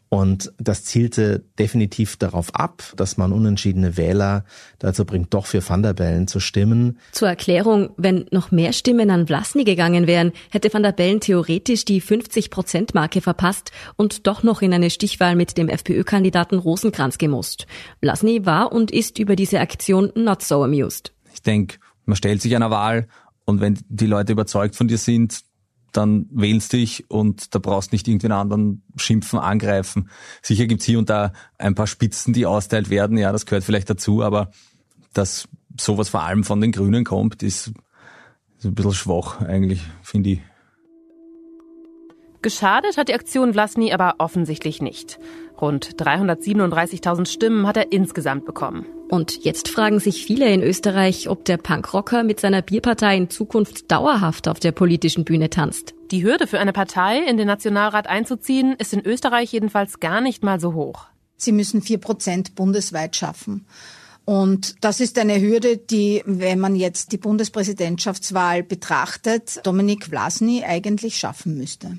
Und 0.08 0.52
das 0.58 0.84
zielte 0.84 1.44
definitiv 1.58 2.16
darauf 2.16 2.54
ab, 2.54 2.84
dass 2.96 3.16
man 3.16 3.32
unentschiedene 3.32 3.96
Wähler 3.96 4.44
dazu 4.78 5.04
bringt, 5.04 5.34
doch 5.34 5.46
für 5.46 5.68
Van 5.68 5.82
der 5.82 5.94
Bellen 5.94 6.28
zu 6.28 6.38
stimmen. 6.38 6.98
Zur 7.10 7.28
Erklärung, 7.28 7.90
wenn 7.96 8.26
noch 8.30 8.52
mehr 8.52 8.72
Stimmen 8.72 9.10
an 9.10 9.26
Vlasny 9.26 9.64
gegangen 9.64 10.06
wären, 10.06 10.32
hätte 10.50 10.72
Van 10.72 10.84
der 10.84 10.92
Bellen 10.92 11.20
theoretisch 11.20 11.84
die 11.84 12.00
50-Prozent-Marke 12.00 13.20
verpasst 13.20 13.72
und 13.96 14.28
doch 14.28 14.44
noch 14.44 14.62
in 14.62 14.72
eine 14.72 14.90
Stichwahl 14.90 15.34
mit 15.34 15.58
dem 15.58 15.68
FPÖ-Kandidaten 15.68 16.58
Rosenkranz 16.58 17.18
gemusst. 17.18 17.66
Vlasny 18.00 18.46
war 18.46 18.72
und 18.72 18.92
ist 18.92 19.18
über 19.18 19.34
diese 19.34 19.58
Aktion 19.58 20.12
not 20.14 20.42
so 20.42 20.62
amused. 20.62 21.12
Ich 21.34 21.42
denke, 21.42 21.78
man 22.04 22.16
stellt 22.16 22.40
sich 22.42 22.54
einer 22.54 22.70
Wahl 22.70 23.08
und 23.44 23.60
wenn 23.60 23.78
die 23.88 24.06
Leute 24.06 24.32
überzeugt 24.32 24.76
von 24.76 24.86
dir 24.86 24.98
sind, 24.98 25.40
dann 25.96 26.26
wählst 26.30 26.72
dich 26.72 27.10
und 27.10 27.54
da 27.54 27.58
brauchst 27.58 27.92
nicht 27.92 28.08
irgendwen 28.08 28.32
anderen 28.32 28.82
schimpfen, 28.96 29.38
angreifen. 29.38 30.10
Sicher 30.42 30.66
gibt's 30.66 30.84
hier 30.84 30.98
und 30.98 31.10
da 31.10 31.32
ein 31.58 31.74
paar 31.74 31.86
Spitzen, 31.86 32.32
die 32.32 32.46
austeilt 32.46 32.90
werden, 32.90 33.18
ja, 33.18 33.32
das 33.32 33.46
gehört 33.46 33.64
vielleicht 33.64 33.90
dazu, 33.90 34.22
aber 34.22 34.50
dass 35.12 35.48
sowas 35.78 36.08
vor 36.08 36.22
allem 36.22 36.44
von 36.44 36.60
den 36.60 36.72
Grünen 36.72 37.04
kommt, 37.04 37.42
ist, 37.42 37.72
ist 38.58 38.64
ein 38.64 38.74
bisschen 38.74 38.94
schwach 38.94 39.40
eigentlich, 39.40 39.82
finde 40.02 40.30
ich. 40.30 40.40
Geschadet 42.42 42.96
hat 42.96 43.08
die 43.08 43.14
Aktion 43.14 43.52
Vlasny 43.52 43.92
aber 43.92 44.14
offensichtlich 44.18 44.80
nicht. 44.80 45.18
Rund 45.60 45.96
337.000 45.96 47.26
Stimmen 47.26 47.66
hat 47.66 47.76
er 47.76 47.90
insgesamt 47.92 48.44
bekommen. 48.44 48.86
Und 49.08 49.44
jetzt 49.44 49.68
fragen 49.68 50.00
sich 50.00 50.24
viele 50.24 50.52
in 50.52 50.62
Österreich, 50.62 51.28
ob 51.28 51.44
der 51.44 51.58
Punkrocker 51.58 52.24
mit 52.24 52.40
seiner 52.40 52.62
Bierpartei 52.62 53.16
in 53.16 53.30
Zukunft 53.30 53.90
dauerhaft 53.90 54.48
auf 54.48 54.58
der 54.58 54.72
politischen 54.72 55.24
Bühne 55.24 55.48
tanzt. 55.48 55.94
Die 56.10 56.24
Hürde 56.24 56.46
für 56.46 56.58
eine 56.58 56.72
Partei, 56.72 57.20
in 57.20 57.36
den 57.36 57.46
Nationalrat 57.46 58.06
einzuziehen, 58.08 58.74
ist 58.78 58.92
in 58.92 59.04
Österreich 59.04 59.52
jedenfalls 59.52 60.00
gar 60.00 60.20
nicht 60.20 60.42
mal 60.42 60.60
so 60.60 60.74
hoch. 60.74 61.06
Sie 61.36 61.52
müssen 61.52 61.82
vier 61.82 61.98
Prozent 61.98 62.54
bundesweit 62.54 63.14
schaffen. 63.14 63.66
Und 64.24 64.74
das 64.80 64.98
ist 64.98 65.18
eine 65.18 65.40
Hürde, 65.40 65.76
die, 65.76 66.22
wenn 66.26 66.58
man 66.58 66.74
jetzt 66.74 67.12
die 67.12 67.16
Bundespräsidentschaftswahl 67.16 68.64
betrachtet, 68.64 69.60
Dominik 69.64 70.06
Vlasny 70.06 70.64
eigentlich 70.64 71.16
schaffen 71.16 71.56
müsste. 71.56 71.98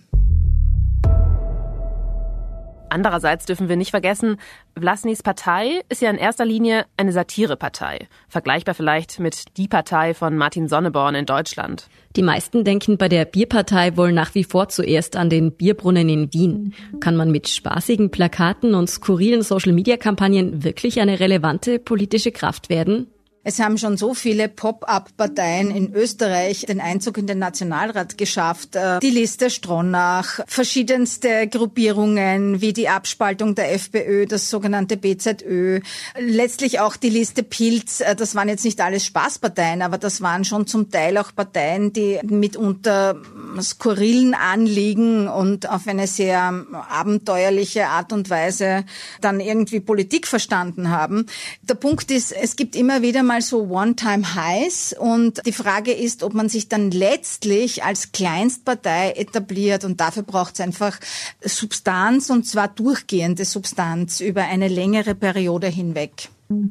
Andererseits 2.98 3.46
dürfen 3.46 3.70
wir 3.70 3.76
nicht 3.76 3.92
vergessen, 3.92 4.38
Vlasnys 4.76 5.22
Partei 5.22 5.82
ist 5.88 6.02
ja 6.02 6.10
in 6.10 6.18
erster 6.18 6.46
Linie 6.46 6.88
eine 6.98 7.12
Satirepartei. 7.12 8.08
Vergleichbar 8.28 8.74
vielleicht 8.74 9.20
mit 9.20 9.56
die 9.58 9.68
Partei 9.68 10.16
von 10.16 10.36
Martin 10.36 10.68
Sonneborn 10.68 11.14
in 11.14 11.28
Deutschland. 11.28 11.90
Die 12.16 12.24
meisten 12.24 12.64
denken 12.64 12.98
bei 12.98 13.08
der 13.08 13.26
Bierpartei 13.26 13.96
wohl 13.98 14.14
nach 14.14 14.34
wie 14.34 14.44
vor 14.44 14.70
zuerst 14.70 15.16
an 15.16 15.30
den 15.30 15.52
Bierbrunnen 15.52 16.10
in 16.10 16.34
Wien. 16.34 16.74
Kann 17.00 17.16
man 17.16 17.30
mit 17.30 17.48
spaßigen 17.48 18.10
Plakaten 18.10 18.74
und 18.74 18.90
skurrilen 18.90 19.44
Social-Media-Kampagnen 19.44 20.64
wirklich 20.64 21.00
eine 21.00 21.20
relevante 21.20 21.78
politische 21.78 22.32
Kraft 22.32 22.70
werden? 22.70 23.12
Es 23.50 23.60
haben 23.60 23.78
schon 23.78 23.96
so 23.96 24.14
viele 24.14 24.50
Pop-up-Parteien 24.50 25.72
in 25.72 25.94
Österreich 25.94 26.66
den 26.68 26.82
Einzug 26.82 27.18
in 27.18 27.28
den 27.28 27.40
Nationalrat 27.40 28.18
geschafft. 28.18 28.76
Äh, 28.76 29.00
die 29.00 29.10
Liste 29.10 29.50
Stronach, 29.50 30.42
verschiedenste 30.48 31.48
Gruppierungen 31.48 32.60
wie 32.60 32.74
die 32.74 32.90
Abspaltung 32.90 33.56
der 33.56 33.74
FPÖ, 33.74 34.26
das 34.26 34.50
sogenannte 34.50 34.98
BZÖ, 34.98 35.80
letztlich 36.20 36.82
auch 36.82 36.98
die 36.98 37.10
Liste 37.10 37.42
Pilz. 37.42 38.02
Äh, 38.02 38.18
das 38.18 38.36
waren 38.36 38.50
jetzt 38.50 38.66
nicht 38.66 38.82
alles 38.82 39.06
Spaßparteien, 39.06 39.82
aber 39.82 39.98
das 39.98 40.20
waren 40.20 40.44
schon 40.44 40.68
zum 40.68 40.92
Teil 40.92 41.18
auch 41.18 41.34
Parteien, 41.34 41.94
die 41.94 42.20
mitunter 42.24 43.16
skurrilen 43.62 44.34
Anliegen 44.34 45.30
und 45.30 45.70
auf 45.70 45.88
eine 45.88 46.08
sehr 46.08 46.66
abenteuerliche 46.90 47.88
Art 47.88 48.12
und 48.12 48.30
Weise 48.30 48.84
dann 49.22 49.40
irgendwie 49.40 49.80
Politik 49.80 50.28
verstanden 50.28 50.90
haben. 50.90 51.28
Der 51.62 51.76
Punkt 51.76 52.12
ist, 52.12 52.34
es 52.34 52.58
gibt 52.58 52.76
immer 52.76 53.02
wieder 53.02 53.24
mal 53.24 53.37
so 53.42 53.70
One-Time-Highs 53.70 54.96
und 55.00 55.46
die 55.46 55.52
Frage 55.52 55.92
ist, 55.92 56.24
ob 56.24 56.34
man 56.34 56.50
sich 56.50 56.70
dann 56.70 56.92
letztlich 56.92 57.84
als 57.84 58.12
Kleinstpartei 58.12 59.12
etabliert 59.12 59.86
und 59.86 60.00
dafür 60.00 60.24
braucht 60.24 60.56
es 60.56 60.62
einfach 60.62 61.00
Substanz 61.42 62.30
und 62.30 62.46
zwar 62.46 62.68
durchgehende 62.68 63.46
Substanz 63.46 64.20
über 64.20 64.44
eine 64.44 64.68
längere 64.68 65.16
Periode 65.16 65.68
hinweg. 65.68 66.30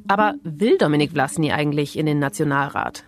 Aber 0.09 0.35
will 0.43 0.79
Dominik 0.79 1.13
Vlasny 1.13 1.53
eigentlich 1.53 1.99
in 1.99 2.07
den 2.07 2.19
Nationalrat? 2.19 3.05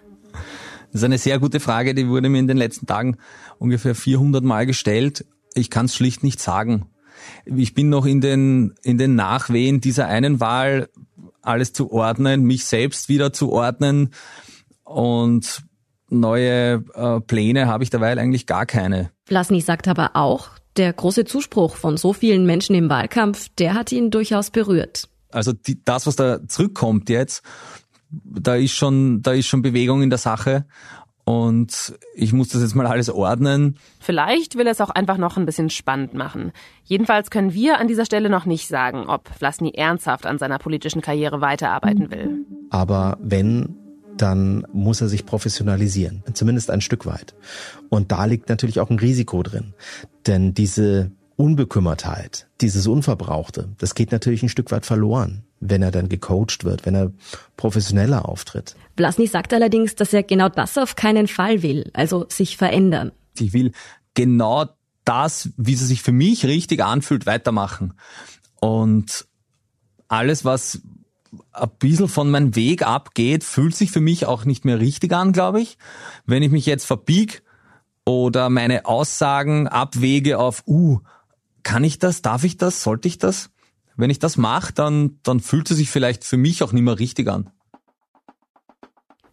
Das 0.92 1.00
ist 1.00 1.04
eine 1.04 1.18
sehr 1.18 1.38
gute 1.38 1.60
Frage, 1.60 1.94
die 1.94 2.08
wurde 2.08 2.28
mir 2.28 2.38
in 2.38 2.48
den 2.48 2.56
letzten 2.56 2.86
Tagen 2.86 3.16
ungefähr 3.58 3.94
400 3.94 4.42
Mal 4.42 4.66
gestellt. 4.66 5.26
Ich 5.54 5.70
kann 5.70 5.86
es 5.86 5.94
schlicht 5.94 6.22
nicht 6.22 6.40
sagen. 6.40 6.86
Ich 7.44 7.74
bin 7.74 7.88
noch 7.88 8.06
in 8.06 8.20
den, 8.20 8.74
in 8.82 8.98
den 8.98 9.14
Nachwehen 9.14 9.80
dieser 9.80 10.06
einen 10.06 10.40
Wahl 10.40 10.88
alles 11.48 11.72
zu 11.72 11.90
ordnen, 11.90 12.44
mich 12.44 12.64
selbst 12.64 13.08
wieder 13.08 13.32
zu 13.32 13.50
ordnen 13.50 14.10
und 14.84 15.62
neue 16.10 16.84
äh, 16.94 17.20
Pläne 17.20 17.66
habe 17.66 17.84
ich 17.84 17.90
derweil 17.90 18.18
eigentlich 18.18 18.46
gar 18.46 18.66
keine. 18.66 19.10
Vlasny 19.26 19.60
sagt 19.60 19.88
aber 19.88 20.10
auch, 20.14 20.50
der 20.76 20.92
große 20.92 21.24
Zuspruch 21.24 21.76
von 21.76 21.96
so 21.96 22.12
vielen 22.12 22.46
Menschen 22.46 22.74
im 22.74 22.88
Wahlkampf, 22.88 23.48
der 23.58 23.74
hat 23.74 23.92
ihn 23.92 24.10
durchaus 24.10 24.50
berührt. 24.50 25.08
Also 25.30 25.52
die, 25.52 25.82
das, 25.84 26.06
was 26.06 26.16
da 26.16 26.46
zurückkommt 26.46 27.10
jetzt, 27.10 27.42
da 28.10 28.54
ist 28.54 28.72
schon, 28.72 29.20
da 29.20 29.32
ist 29.32 29.46
schon 29.46 29.60
Bewegung 29.60 30.02
in 30.02 30.10
der 30.10 30.18
Sache 30.18 30.64
und 31.28 31.92
ich 32.14 32.32
muss 32.32 32.48
das 32.48 32.62
jetzt 32.62 32.74
mal 32.74 32.86
alles 32.86 33.10
ordnen. 33.10 33.76
Vielleicht 34.00 34.56
will 34.56 34.66
er 34.66 34.72
es 34.72 34.80
auch 34.80 34.88
einfach 34.88 35.18
noch 35.18 35.36
ein 35.36 35.44
bisschen 35.44 35.68
spannend 35.68 36.14
machen. 36.14 36.52
Jedenfalls 36.84 37.30
können 37.30 37.52
wir 37.52 37.78
an 37.78 37.86
dieser 37.86 38.06
Stelle 38.06 38.30
noch 38.30 38.46
nicht 38.46 38.66
sagen, 38.66 39.04
ob 39.08 39.28
Vlasny 39.36 39.72
ernsthaft 39.74 40.24
an 40.24 40.38
seiner 40.38 40.58
politischen 40.58 41.02
Karriere 41.02 41.42
weiterarbeiten 41.42 42.10
will. 42.10 42.46
Aber 42.70 43.18
wenn, 43.20 43.76
dann 44.16 44.66
muss 44.72 45.02
er 45.02 45.08
sich 45.08 45.26
professionalisieren. 45.26 46.22
Zumindest 46.32 46.70
ein 46.70 46.80
Stück 46.80 47.04
weit. 47.04 47.34
Und 47.90 48.10
da 48.10 48.24
liegt 48.24 48.48
natürlich 48.48 48.80
auch 48.80 48.88
ein 48.88 48.98
Risiko 48.98 49.42
drin. 49.42 49.74
Denn 50.26 50.54
diese 50.54 51.10
Unbekümmertheit, 51.36 52.46
dieses 52.62 52.86
Unverbrauchte, 52.86 53.68
das 53.76 53.94
geht 53.94 54.12
natürlich 54.12 54.42
ein 54.42 54.48
Stück 54.48 54.70
weit 54.72 54.86
verloren 54.86 55.44
wenn 55.60 55.82
er 55.82 55.90
dann 55.90 56.08
gecoacht 56.08 56.64
wird, 56.64 56.86
wenn 56.86 56.94
er 56.94 57.12
professioneller 57.56 58.28
auftritt. 58.28 58.76
Blasny 58.98 59.26
sagt 59.26 59.54
allerdings, 59.54 59.94
dass 59.94 60.12
er 60.12 60.22
genau 60.22 60.48
das 60.48 60.76
auf 60.76 60.94
keinen 60.94 61.26
Fall 61.26 61.62
will, 61.62 61.90
also 61.94 62.26
sich 62.28 62.56
verändern. 62.56 63.12
Ich 63.38 63.52
will 63.52 63.72
genau 64.14 64.66
das, 65.04 65.50
wie 65.56 65.72
es 65.72 65.80
sich 65.80 66.02
für 66.02 66.12
mich 66.12 66.44
richtig 66.44 66.82
anfühlt, 66.82 67.24
weitermachen. 67.24 67.94
Und 68.60 69.26
alles, 70.08 70.44
was 70.44 70.82
ein 71.52 71.70
bisschen 71.78 72.08
von 72.08 72.30
meinem 72.30 72.56
Weg 72.56 72.86
abgeht, 72.86 73.44
fühlt 73.44 73.74
sich 73.74 73.90
für 73.90 74.00
mich 74.00 74.26
auch 74.26 74.44
nicht 74.44 74.64
mehr 74.64 74.80
richtig 74.80 75.12
an, 75.12 75.32
glaube 75.32 75.60
ich. 75.60 75.78
Wenn 76.26 76.42
ich 76.42 76.50
mich 76.50 76.66
jetzt 76.66 76.84
verbieg 76.84 77.42
oder 78.04 78.50
meine 78.50 78.84
Aussagen 78.84 79.68
abwege 79.68 80.38
auf, 80.38 80.62
uh, 80.66 81.00
kann 81.62 81.84
ich 81.84 81.98
das, 81.98 82.22
darf 82.22 82.44
ich 82.44 82.56
das, 82.56 82.82
sollte 82.82 83.08
ich 83.08 83.18
das? 83.18 83.50
wenn 83.98 84.10
ich 84.10 84.20
das 84.20 84.36
mache, 84.36 84.72
dann, 84.72 85.18
dann 85.24 85.40
fühlt 85.40 85.70
es 85.70 85.76
sich 85.76 85.90
vielleicht 85.90 86.24
für 86.24 86.36
mich 86.36 86.62
auch 86.62 86.72
nicht 86.72 86.84
mehr 86.84 86.98
richtig 86.98 87.28
an. 87.28 87.50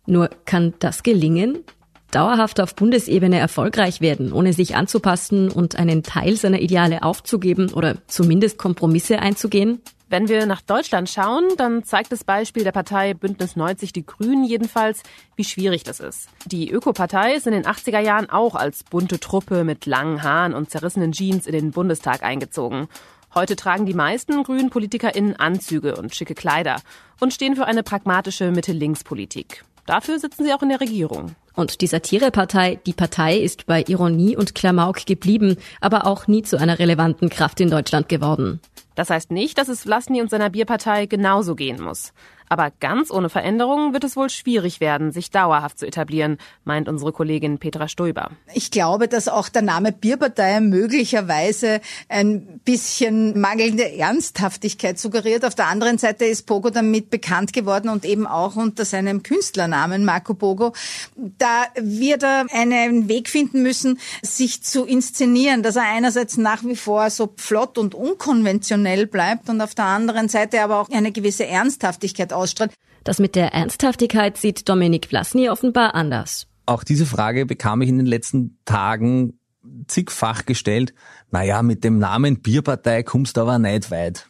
Nur 0.06 0.30
kann 0.46 0.74
das 0.80 1.04
gelingen? 1.04 1.64
Dauerhaft 2.12 2.62
auf 2.62 2.76
Bundesebene 2.76 3.40
erfolgreich 3.40 4.00
werden, 4.00 4.32
ohne 4.32 4.54
sich 4.54 4.76
anzupassen 4.76 5.52
und 5.52 5.76
einen 5.76 6.04
Teil 6.04 6.36
seiner 6.38 6.62
Ideale 6.62 7.04
aufzugeben 7.04 7.74
oder 7.74 7.98
zumindest 8.08 8.58
Kompromisse 8.58 9.20
einzugehen? 9.20 9.82
Wenn 10.08 10.30
wir 10.30 10.46
nach 10.46 10.62
Deutschland 10.62 11.10
schauen, 11.10 11.46
dann 11.58 11.84
zeigt 11.84 12.12
das 12.12 12.24
Beispiel 12.24 12.64
der 12.64 12.72
Partei 12.72 13.16
Bündnis 13.16 13.56
90 13.56 13.92
Die 13.92 14.06
Grünen 14.06 14.46
jedenfalls, 14.46 15.02
wie 15.36 15.44
schwierig 15.44 15.84
das 15.84 16.00
ist. 16.00 16.30
Die 16.46 16.70
Ökopartei 16.70 17.34
ist 17.34 17.48
in 17.48 17.54
den 17.54 17.66
80er 17.66 18.00
Jahren 18.00 18.30
auch 18.30 18.54
als 18.54 18.84
bunte 18.84 19.20
Truppe 19.20 19.64
mit 19.64 19.88
langen 19.88 20.22
Haaren 20.22 20.54
und 20.54 20.70
zerrissenen 20.70 21.12
Jeans 21.12 21.48
in 21.48 21.54
den 21.54 21.72
Bundestag 21.72 22.22
eingezogen. 22.24 22.88
Heute 23.34 23.56
tragen 23.56 23.86
die 23.86 23.96
meisten 23.96 24.44
grünen 24.44 24.70
PolitikerInnen 24.70 25.38
Anzüge 25.38 25.96
und 25.96 26.16
schicke 26.16 26.36
Kleider 26.36 26.78
und 27.20 27.34
stehen 27.34 27.56
für 27.56 27.66
eine 27.66 27.84
pragmatische 27.84 28.52
Mitte-Links-Politik. 28.52 29.66
Dafür 29.86 30.20
sitzen 30.20 30.46
sie 30.46 30.54
auch 30.54 30.64
in 30.64 30.70
der 30.70 30.82
Regierung. 30.82 31.36
Und 31.56 31.82
die 31.82 31.88
Satirepartei 31.88 32.80
Die 32.86 32.94
Partei 32.94 33.38
ist 33.38 33.66
bei 33.66 33.84
Ironie 33.88 34.36
und 34.36 34.56
Klamauk 34.56 35.06
geblieben, 35.06 35.58
aber 35.80 36.06
auch 36.06 36.28
nie 36.28 36.44
zu 36.44 36.60
einer 36.60 36.80
relevanten 36.80 37.30
Kraft 37.30 37.62
in 37.62 37.70
Deutschland 37.70 38.10
geworden. 38.10 38.60
Das 38.96 39.10
heißt 39.10 39.32
nicht, 39.32 39.58
dass 39.58 39.68
es 39.68 39.82
Vlasny 39.82 40.22
und 40.22 40.30
seiner 40.30 40.50
Bierpartei 40.50 41.06
genauso 41.06 41.56
gehen 41.56 41.82
muss. 41.82 42.14
Aber 42.48 42.72
ganz 42.80 43.10
ohne 43.10 43.30
Veränderungen 43.30 43.94
wird 43.94 44.04
es 44.04 44.16
wohl 44.16 44.30
schwierig 44.30 44.80
werden, 44.80 45.12
sich 45.12 45.32
dauerhaft 45.32 45.80
zu 45.80 45.88
etablieren, 45.88 46.38
meint 46.64 46.88
unsere 46.88 47.12
Kollegin 47.12 47.58
Petra 47.58 47.88
Stoiber. 47.88 48.30
Ich 48.54 48.70
glaube, 48.70 49.08
dass 49.08 49.28
auch 49.28 49.50
der 49.50 49.64
Name 49.64 49.92
Bierpartei 49.92 50.60
möglicherweise 50.62 51.82
ein 52.08 52.60
bisschen 52.64 53.40
mangelnde 53.40 53.98
Ernsthaftigkeit 53.98 55.00
suggeriert. 55.00 55.44
Auf 55.44 55.56
der 55.56 55.68
anderen 55.68 55.98
Seite 55.98 56.26
ist 56.26 56.46
Pogo 56.46 56.70
damit 56.70 57.10
bekannt 57.10 57.52
geworden 57.52 57.90
und 57.90 58.06
eben 58.06 58.28
auch 58.28 58.56
unter 58.56 58.86
seinem 58.86 59.24
Künstlernamen 59.24 60.06
Marco 60.06 60.36
Pogo. 60.36 60.74
Da 61.16 61.66
wird 61.76 62.24
er 62.24 62.46
einen 62.52 63.10
Weg 63.10 63.28
finden 63.30 63.64
müssen, 63.64 64.00
sich 64.22 64.62
zu 64.62 64.86
inszenieren, 64.86 65.64
dass 65.64 65.78
er 65.78 65.84
einerseits 65.84 66.38
nach 66.38 66.64
wie 66.64 66.76
vor 66.76 67.10
so 67.10 67.34
flott 67.38 67.80
und 67.80 67.96
unkonventionell 67.96 68.85
bleibt 69.08 69.50
und 69.50 69.62
auf 69.62 69.76
der 69.76 69.86
anderen 69.86 70.30
Seite 70.30 70.62
aber 70.62 70.80
auch 70.80 70.90
eine 70.90 71.12
gewisse 71.12 71.46
Ernsthaftigkeit 71.46 72.32
ausstrahlt. 72.34 72.72
Das 73.04 73.20
mit 73.20 73.36
der 73.36 73.54
Ernsthaftigkeit 73.54 74.38
sieht 74.38 74.68
Dominik 74.68 75.08
Vlasny 75.08 75.50
offenbar 75.50 75.94
anders. 75.94 76.48
Auch 76.66 76.84
diese 76.84 77.06
Frage 77.06 77.46
bekam 77.46 77.82
ich 77.82 77.90
in 77.90 77.98
den 77.98 78.08
letzten 78.08 78.58
Tagen 78.66 79.40
zigfach 79.88 80.46
gestellt. 80.46 80.94
Naja, 81.32 81.62
mit 81.62 81.84
dem 81.84 82.00
Namen 82.00 82.42
Bierpartei 82.42 83.04
kommst 83.04 83.38
du 83.38 83.42
aber 83.42 83.60
nicht 83.60 83.92
weit. 83.92 84.28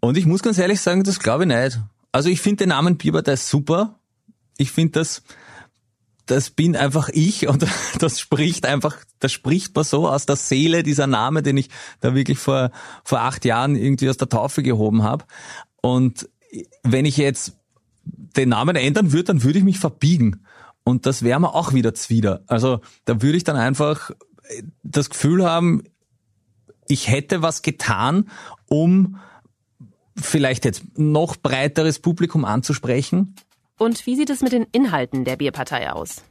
Und 0.00 0.16
ich 0.16 0.26
muss 0.26 0.42
ganz 0.42 0.58
ehrlich 0.58 0.80
sagen, 0.80 1.04
das 1.04 1.20
glaube 1.20 1.44
ich 1.44 1.48
nicht. 1.48 1.80
Also 2.10 2.28
ich 2.28 2.40
finde 2.40 2.64
den 2.64 2.70
Namen 2.70 2.96
Bierpartei 2.96 3.36
super. 3.36 3.98
Ich 4.58 4.72
finde 4.72 5.00
das, 5.00 5.22
das 6.32 6.48
bin 6.48 6.76
einfach 6.76 7.10
ich 7.10 7.46
und 7.46 7.66
das 7.98 8.18
spricht 8.18 8.64
einfach, 8.64 8.96
das 9.18 9.32
spricht 9.32 9.74
man 9.74 9.84
so 9.84 10.08
aus 10.08 10.24
der 10.24 10.36
Seele, 10.36 10.82
dieser 10.82 11.06
Name, 11.06 11.42
den 11.42 11.58
ich 11.58 11.68
da 12.00 12.14
wirklich 12.14 12.38
vor, 12.38 12.70
vor 13.04 13.20
acht 13.20 13.44
Jahren 13.44 13.76
irgendwie 13.76 14.08
aus 14.08 14.16
der 14.16 14.30
Taufe 14.30 14.62
gehoben 14.62 15.02
habe. 15.02 15.26
Und 15.82 16.28
wenn 16.82 17.04
ich 17.04 17.18
jetzt 17.18 17.58
den 18.04 18.48
Namen 18.48 18.76
ändern 18.76 19.12
würde, 19.12 19.24
dann 19.24 19.42
würde 19.42 19.58
ich 19.58 19.64
mich 19.64 19.78
verbiegen. 19.78 20.44
Und 20.84 21.06
das 21.06 21.22
wäre 21.22 21.38
mir 21.38 21.54
auch 21.54 21.74
wieder 21.74 21.94
zwider. 21.94 22.42
Also 22.46 22.80
da 23.04 23.20
würde 23.20 23.36
ich 23.36 23.44
dann 23.44 23.56
einfach 23.56 24.10
das 24.82 25.10
Gefühl 25.10 25.44
haben, 25.44 25.82
ich 26.88 27.08
hätte 27.08 27.42
was 27.42 27.62
getan, 27.62 28.30
um 28.68 29.18
vielleicht 30.16 30.64
jetzt 30.64 30.98
noch 30.98 31.36
breiteres 31.36 31.98
Publikum 31.98 32.44
anzusprechen. 32.44 33.34
Und 33.78 34.06
wie 34.06 34.16
sieht 34.16 34.30
es 34.30 34.42
mit 34.42 34.52
den 34.52 34.66
Inhalten 34.72 35.24
der 35.24 35.36
Bierpartei 35.36 35.90
aus? 35.90 36.22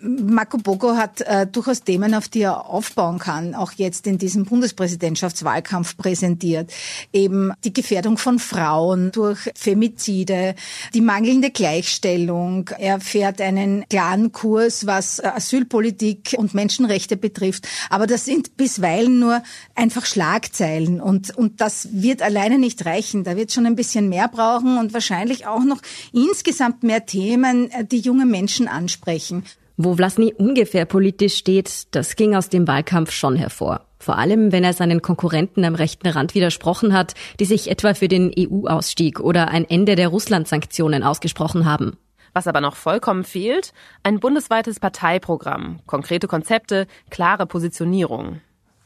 Marco 0.00 0.58
Bogo 0.58 0.96
hat 0.96 1.22
äh, 1.22 1.46
durchaus 1.46 1.82
Themen, 1.82 2.14
auf 2.14 2.28
die 2.28 2.42
er 2.42 2.66
aufbauen 2.66 3.18
kann, 3.18 3.54
auch 3.54 3.72
jetzt 3.72 4.06
in 4.06 4.18
diesem 4.18 4.44
Bundespräsidentschaftswahlkampf 4.44 5.96
präsentiert. 5.96 6.72
Eben 7.12 7.52
die 7.64 7.72
Gefährdung 7.72 8.18
von 8.18 8.38
Frauen 8.38 9.10
durch 9.12 9.50
Femizide, 9.54 10.54
die 10.94 11.00
mangelnde 11.00 11.50
Gleichstellung. 11.50 12.70
Er 12.78 13.00
fährt 13.00 13.40
einen 13.40 13.84
klaren 13.88 14.32
Kurs, 14.32 14.86
was 14.86 15.18
äh, 15.18 15.26
Asylpolitik 15.26 16.34
und 16.38 16.54
Menschenrechte 16.54 17.16
betrifft. 17.16 17.66
Aber 17.90 18.06
das 18.06 18.24
sind 18.24 18.56
bisweilen 18.56 19.18
nur 19.18 19.42
einfach 19.74 20.06
Schlagzeilen 20.06 21.00
und, 21.00 21.36
und 21.36 21.60
das 21.60 21.88
wird 21.92 22.22
alleine 22.22 22.58
nicht 22.58 22.84
reichen. 22.86 23.24
Da 23.24 23.36
wird 23.36 23.52
schon 23.52 23.66
ein 23.66 23.76
bisschen 23.76 24.08
mehr 24.08 24.28
brauchen 24.28 24.78
und 24.78 24.92
wahrscheinlich 24.92 25.46
auch 25.46 25.64
noch 25.64 25.80
insgesamt 26.12 26.82
mehr 26.82 27.06
Themen, 27.06 27.70
äh, 27.70 27.84
die 27.84 28.00
junge 28.00 28.26
Menschen 28.26 28.68
ansprechen. 28.68 29.44
Wo 29.80 29.94
Vlasny 29.94 30.34
ungefähr 30.36 30.86
politisch 30.86 31.36
steht, 31.36 31.94
das 31.94 32.16
ging 32.16 32.34
aus 32.34 32.48
dem 32.48 32.66
Wahlkampf 32.66 33.12
schon 33.12 33.36
hervor. 33.36 33.86
Vor 34.00 34.18
allem, 34.18 34.50
wenn 34.50 34.64
er 34.64 34.72
seinen 34.72 35.02
Konkurrenten 35.02 35.64
am 35.64 35.76
rechten 35.76 36.08
Rand 36.08 36.34
widersprochen 36.34 36.92
hat, 36.92 37.14
die 37.38 37.44
sich 37.44 37.70
etwa 37.70 37.94
für 37.94 38.08
den 38.08 38.34
EU-Ausstieg 38.36 39.20
oder 39.20 39.48
ein 39.48 39.64
Ende 39.64 39.94
der 39.94 40.08
Russland-Sanktionen 40.08 41.04
ausgesprochen 41.04 41.64
haben. 41.64 41.96
Was 42.34 42.48
aber 42.48 42.60
noch 42.60 42.74
vollkommen 42.74 43.22
fehlt, 43.22 43.72
ein 44.02 44.18
bundesweites 44.18 44.80
Parteiprogramm, 44.80 45.78
konkrete 45.86 46.26
Konzepte, 46.26 46.88
klare 47.08 47.46
Positionierung. 47.46 48.40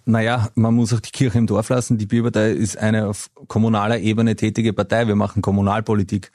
Naja, 0.04 0.50
man 0.56 0.74
muss 0.74 0.92
auch 0.92 1.00
die 1.00 1.10
Kirche 1.10 1.38
im 1.38 1.46
Dorf 1.46 1.70
lassen. 1.70 1.96
Die 1.96 2.06
Bierpartei 2.06 2.50
ist 2.50 2.76
eine 2.76 3.08
auf 3.08 3.30
kommunaler 3.48 3.98
Ebene 3.98 4.36
tätige 4.36 4.74
Partei. 4.74 5.06
Wir 5.08 5.16
machen 5.16 5.40
Kommunalpolitik. 5.40 6.32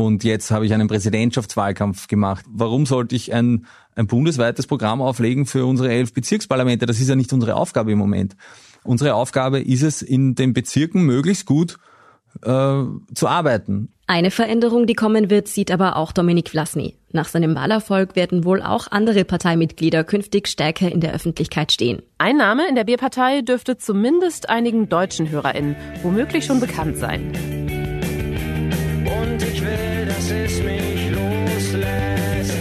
Und 0.00 0.24
jetzt 0.24 0.50
habe 0.50 0.66
ich 0.66 0.72
einen 0.72 0.88
Präsidentschaftswahlkampf 0.88 2.08
gemacht. 2.08 2.44
Warum 2.48 2.86
sollte 2.86 3.14
ich 3.14 3.34
ein, 3.34 3.66
ein 3.94 4.06
bundesweites 4.06 4.66
Programm 4.66 5.02
auflegen 5.02 5.46
für 5.46 5.66
unsere 5.66 5.90
elf 5.90 6.14
Bezirksparlamente? 6.14 6.86
Das 6.86 7.00
ist 7.00 7.08
ja 7.08 7.16
nicht 7.16 7.32
unsere 7.32 7.56
Aufgabe 7.56 7.92
im 7.92 7.98
Moment. 7.98 8.36
Unsere 8.82 9.14
Aufgabe 9.14 9.60
ist 9.60 9.82
es, 9.82 10.00
in 10.02 10.34
den 10.34 10.54
Bezirken 10.54 11.02
möglichst 11.02 11.44
gut 11.44 11.76
äh, 12.42 12.82
zu 13.14 13.28
arbeiten. 13.28 13.92
Eine 14.06 14.30
Veränderung, 14.30 14.86
die 14.86 14.94
kommen 14.94 15.30
wird, 15.30 15.48
sieht 15.48 15.70
aber 15.70 15.96
auch 15.96 16.12
Dominik 16.12 16.48
Vlasny. 16.50 16.96
Nach 17.12 17.28
seinem 17.28 17.54
Wahlerfolg 17.54 18.16
werden 18.16 18.44
wohl 18.44 18.62
auch 18.62 18.88
andere 18.90 19.24
Parteimitglieder 19.24 20.02
künftig 20.04 20.48
stärker 20.48 20.90
in 20.90 21.00
der 21.00 21.12
Öffentlichkeit 21.12 21.72
stehen. 21.72 22.02
Ein 22.18 22.38
Name 22.38 22.68
in 22.68 22.74
der 22.74 22.84
Bierpartei 22.84 23.42
dürfte 23.42 23.76
zumindest 23.76 24.48
einigen 24.48 24.88
deutschen 24.88 25.28
HörerInnen 25.30 25.76
womöglich 26.02 26.46
schon 26.46 26.58
bekannt 26.58 26.96
sein. 26.96 27.32
Und 29.04 29.42
ich 29.42 29.62
will 29.62 29.89
es 30.28 30.62
mich 30.62 31.10
loslässt. 31.10 32.52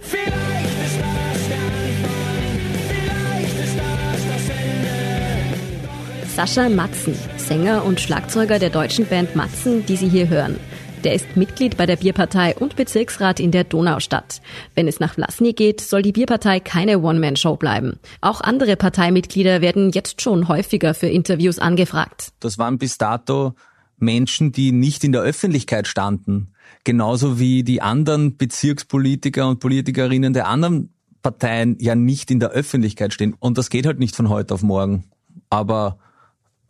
Vielleicht 0.00 0.78
ist 0.84 0.98
das 1.00 1.48
der 1.48 1.58
Anfang, 1.58 2.44
vielleicht 2.88 3.58
ist 3.64 3.76
das 3.78 4.20
das 4.28 4.48
Ende. 4.48 6.28
Sascha 6.28 6.68
Matzen, 6.68 7.14
Sänger 7.36 7.84
und 7.84 8.00
Schlagzeuger 8.00 8.58
der 8.60 8.70
deutschen 8.70 9.06
Band 9.06 9.34
Matzen, 9.34 9.84
die 9.86 9.96
Sie 9.96 10.08
hier 10.08 10.28
hören. 10.28 10.58
Der 11.02 11.14
ist 11.14 11.36
Mitglied 11.36 11.76
bei 11.76 11.84
der 11.84 11.96
Bierpartei 11.96 12.54
und 12.54 12.76
Bezirksrat 12.76 13.40
in 13.40 13.50
der 13.50 13.64
Donaustadt. 13.64 14.40
Wenn 14.76 14.86
es 14.86 15.00
nach 15.00 15.14
Vlasny 15.14 15.54
geht, 15.54 15.80
soll 15.80 16.02
die 16.02 16.12
Bierpartei 16.12 16.60
keine 16.60 17.00
One-Man-Show 17.00 17.56
bleiben. 17.56 17.98
Auch 18.20 18.40
andere 18.40 18.76
Parteimitglieder 18.76 19.62
werden 19.62 19.90
jetzt 19.90 20.22
schon 20.22 20.46
häufiger 20.46 20.94
für 20.94 21.08
Interviews 21.08 21.58
angefragt. 21.58 22.28
Das 22.38 22.56
waren 22.56 22.78
bis 22.78 22.98
dato 22.98 23.54
Menschen, 23.98 24.52
die 24.52 24.70
nicht 24.70 25.02
in 25.02 25.10
der 25.10 25.22
Öffentlichkeit 25.22 25.88
standen 25.88 26.51
genauso 26.84 27.38
wie 27.38 27.62
die 27.62 27.82
anderen 27.82 28.36
Bezirkspolitiker 28.36 29.48
und 29.48 29.60
Politikerinnen 29.60 30.32
der 30.32 30.48
anderen 30.48 30.92
Parteien 31.22 31.76
ja 31.78 31.94
nicht 31.94 32.30
in 32.30 32.40
der 32.40 32.50
Öffentlichkeit 32.50 33.12
stehen. 33.12 33.34
Und 33.38 33.58
das 33.58 33.70
geht 33.70 33.86
halt 33.86 33.98
nicht 33.98 34.16
von 34.16 34.28
heute 34.28 34.54
auf 34.54 34.62
morgen. 34.62 35.04
Aber 35.50 35.98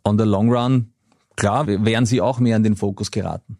on 0.03 0.17
the 0.17 0.25
long 0.25 0.53
run, 0.53 0.93
klar, 1.35 1.67
wären 1.67 2.05
sie 2.05 2.21
auch 2.21 2.39
mehr 2.39 2.57
in 2.57 2.63
den 2.63 2.75
Fokus 2.75 3.11
geraten. 3.11 3.57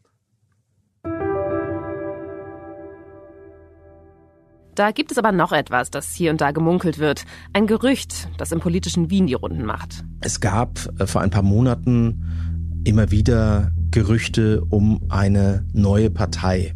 Da 4.76 4.92
gibt 4.92 5.12
es 5.12 5.20
aber 5.20 5.32
noch 5.32 5.52
etwas, 5.52 5.92
das 5.92 6.13
hier 6.13 6.32
und 6.32 6.42
da 6.42 6.52
gemunkelt 6.52 6.98
wird. 6.98 7.26
Ein 7.54 7.68
Gerücht, 7.68 8.28
das 8.38 8.52
im 8.52 8.60
politischen 8.60 9.12
Wien 9.12 9.28
die 9.28 9.36
Runden 9.36 9.66
macht. 9.66 10.04
Es 10.22 10.39
gab 10.39 10.80
äh, 11.00 11.06
vor 11.06 11.22
ein 11.22 11.30
paar 11.30 11.44
Monaten 11.44 12.82
immer 12.84 13.12
wieder 13.12 13.72
Gerüchte 13.94 14.66
um 14.72 15.02
eine 15.10 15.68
neue 15.72 16.10
Partei. 16.10 16.74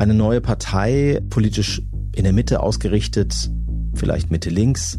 Eine 0.00 0.14
neue 0.14 0.40
Partei, 0.40 1.20
politisch 1.30 1.80
in 2.12 2.24
der 2.24 2.32
Mitte 2.32 2.58
ausgerichtet, 2.58 3.52
vielleicht 3.94 4.32
Mitte 4.32 4.50
links, 4.50 4.98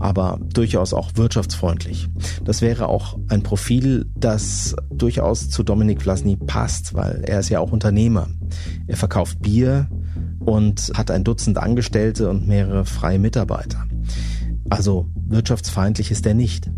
aber 0.00 0.40
durchaus 0.52 0.92
auch 0.92 1.12
wirtschaftsfreundlich. 1.14 2.08
Das 2.44 2.62
wäre 2.62 2.88
auch 2.88 3.16
ein 3.28 3.44
Profil, 3.44 4.06
das 4.16 4.74
durchaus 4.92 5.50
zu 5.50 5.62
Dominik 5.62 6.02
Vlasny 6.02 6.34
passt, 6.34 6.94
weil 6.94 7.22
er 7.28 7.38
ist 7.38 7.48
ja 7.48 7.60
auch 7.60 7.70
Unternehmer. 7.70 8.26
Er 8.88 8.96
verkauft 8.96 9.40
Bier 9.40 9.88
und 10.40 10.90
hat 10.96 11.12
ein 11.12 11.22
Dutzend 11.22 11.58
Angestellte 11.58 12.28
und 12.28 12.48
mehrere 12.48 12.86
freie 12.86 13.20
Mitarbeiter. 13.20 13.86
Also 14.68 15.06
wirtschaftsfeindlich 15.28 16.10
ist 16.10 16.26
er 16.26 16.34
nicht. 16.34 16.72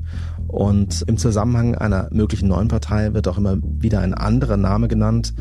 Und 0.55 1.03
im 1.09 1.17
Zusammenhang 1.19 1.75
einer 1.75 2.09
möglichen 2.13 2.47
neuen 2.47 2.69
Partei 2.69 3.13
wird 3.13 3.27
auch 3.27 3.39
immer 3.39 3.57
wieder 3.61 3.99
ein 3.99 4.15
anderer 4.15 4.57
Name 4.57 4.87
genannt. 4.87 5.35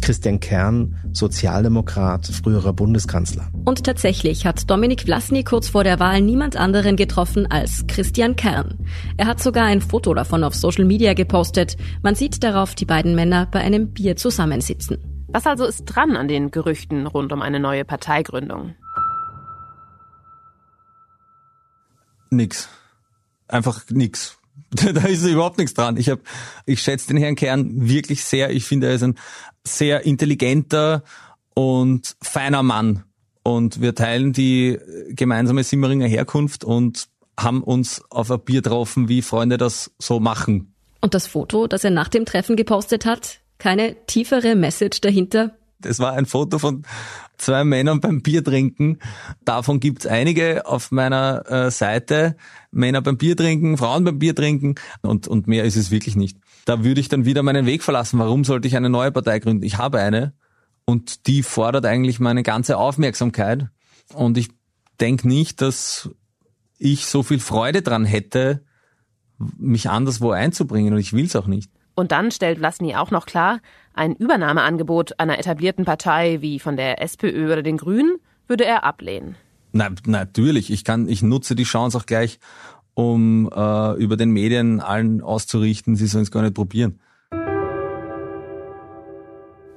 Christian 0.00 0.38
Kern, 0.38 0.94
Sozialdemokrat, 1.12 2.28
früherer 2.28 2.72
Bundeskanzler. 2.72 3.48
Und 3.64 3.82
tatsächlich 3.82 4.46
hat 4.46 4.70
Dominik 4.70 5.02
Vlasny 5.02 5.42
kurz 5.42 5.68
vor 5.68 5.82
der 5.82 5.98
Wahl 5.98 6.20
niemand 6.20 6.56
anderen 6.56 6.94
getroffen 6.94 7.50
als 7.50 7.84
Christian 7.88 8.36
Kern. 8.36 8.78
Er 9.16 9.26
hat 9.26 9.42
sogar 9.42 9.64
ein 9.64 9.80
Foto 9.80 10.14
davon 10.14 10.44
auf 10.44 10.54
Social 10.54 10.84
Media 10.84 11.14
gepostet. 11.14 11.76
Man 12.04 12.14
sieht 12.14 12.44
darauf 12.44 12.76
die 12.76 12.84
beiden 12.84 13.16
Männer 13.16 13.48
bei 13.50 13.58
einem 13.58 13.92
Bier 13.92 14.14
zusammensitzen. 14.14 14.98
Was 15.32 15.46
also 15.46 15.64
ist 15.64 15.84
dran 15.84 16.14
an 16.14 16.28
den 16.28 16.52
Gerüchten 16.52 17.08
rund 17.08 17.32
um 17.32 17.42
eine 17.42 17.58
neue 17.58 17.84
Parteigründung? 17.84 18.76
Nix. 22.30 22.68
Einfach 23.48 23.82
nix. 23.90 24.39
da 24.70 25.02
ist 25.06 25.24
überhaupt 25.24 25.58
nichts 25.58 25.74
dran. 25.74 25.96
Ich 25.96 26.08
habe, 26.08 26.22
ich 26.66 26.82
schätze 26.82 27.08
den 27.08 27.16
Herrn 27.16 27.34
Kern 27.34 27.88
wirklich 27.88 28.24
sehr. 28.24 28.50
Ich 28.50 28.64
finde, 28.64 28.88
er 28.88 28.94
ist 28.94 29.02
ein 29.02 29.16
sehr 29.66 30.04
intelligenter 30.04 31.02
und 31.54 32.16
feiner 32.22 32.62
Mann. 32.62 33.04
Und 33.42 33.80
wir 33.80 33.94
teilen 33.94 34.32
die 34.32 34.78
gemeinsame 35.08 35.64
Simmeringer 35.64 36.06
Herkunft 36.06 36.62
und 36.62 37.08
haben 37.38 37.62
uns 37.62 38.02
auf 38.10 38.30
ein 38.30 38.40
Bier 38.40 38.62
getroffen, 38.62 39.08
wie 39.08 39.22
Freunde 39.22 39.56
das 39.56 39.90
so 39.98 40.20
machen. 40.20 40.74
Und 41.00 41.14
das 41.14 41.26
Foto, 41.26 41.66
das 41.66 41.84
er 41.84 41.90
nach 41.90 42.08
dem 42.08 42.26
Treffen 42.26 42.56
gepostet 42.56 43.06
hat, 43.06 43.40
keine 43.58 43.96
tiefere 44.06 44.54
Message 44.54 45.00
dahinter? 45.00 45.56
Das 45.80 45.98
war 45.98 46.12
ein 46.12 46.26
Foto 46.26 46.58
von 46.58 46.82
zwei 47.38 47.64
Männern 47.64 48.00
beim 48.00 48.22
Bier 48.22 48.44
trinken. 48.44 48.98
Davon 49.44 49.80
gibt's 49.80 50.06
einige 50.06 50.66
auf 50.66 50.90
meiner 50.90 51.50
äh, 51.50 51.70
Seite. 51.70 52.36
Männer 52.70 53.02
beim 53.02 53.16
Bier 53.16 53.36
trinken, 53.36 53.76
Frauen 53.76 54.04
beim 54.04 54.18
Bier 54.18 54.34
trinken 54.34 54.74
und, 55.02 55.26
und 55.26 55.46
mehr 55.46 55.64
ist 55.64 55.76
es 55.76 55.90
wirklich 55.90 56.16
nicht. 56.16 56.38
Da 56.64 56.84
würde 56.84 57.00
ich 57.00 57.08
dann 57.08 57.24
wieder 57.24 57.42
meinen 57.42 57.66
Weg 57.66 57.82
verlassen. 57.82 58.18
Warum 58.18 58.44
sollte 58.44 58.68
ich 58.68 58.76
eine 58.76 58.90
neue 58.90 59.10
Partei 59.10 59.38
gründen? 59.38 59.64
Ich 59.64 59.78
habe 59.78 59.98
eine 59.98 60.34
und 60.84 61.26
die 61.26 61.42
fordert 61.42 61.86
eigentlich 61.86 62.20
meine 62.20 62.42
ganze 62.42 62.76
Aufmerksamkeit. 62.76 63.68
Und 64.12 64.38
ich 64.38 64.50
denke 65.00 65.26
nicht, 65.26 65.60
dass 65.60 66.10
ich 66.78 67.06
so 67.06 67.22
viel 67.22 67.40
Freude 67.40 67.82
dran 67.82 68.04
hätte, 68.04 68.64
mich 69.38 69.88
anderswo 69.88 70.30
einzubringen 70.30 70.92
und 70.92 71.00
ich 71.00 71.12
will's 71.12 71.36
auch 71.36 71.46
nicht. 71.46 71.70
Und 71.94 72.12
dann 72.12 72.30
stellt 72.30 72.58
Vlasny 72.58 72.94
auch 72.94 73.10
noch 73.10 73.26
klar, 73.26 73.60
ein 73.94 74.14
Übernahmeangebot 74.14 75.18
einer 75.18 75.38
etablierten 75.38 75.84
Partei 75.84 76.38
wie 76.40 76.58
von 76.58 76.76
der 76.76 77.02
SPÖ 77.02 77.52
oder 77.52 77.62
den 77.62 77.76
Grünen 77.76 78.16
würde 78.46 78.64
er 78.64 78.84
ablehnen. 78.84 79.36
Na, 79.72 79.90
natürlich, 80.06 80.70
ich 80.70 80.84
kann, 80.84 81.08
ich 81.08 81.22
nutze 81.22 81.54
die 81.54 81.64
Chance 81.64 81.96
auch 81.98 82.06
gleich, 82.06 82.38
um 82.94 83.48
äh, 83.54 83.94
über 83.94 84.16
den 84.16 84.30
Medien 84.30 84.80
allen 84.80 85.20
auszurichten, 85.20 85.96
sie 85.96 86.06
sollen 86.06 86.24
es 86.24 86.30
gar 86.30 86.42
nicht 86.42 86.54
probieren. 86.54 86.98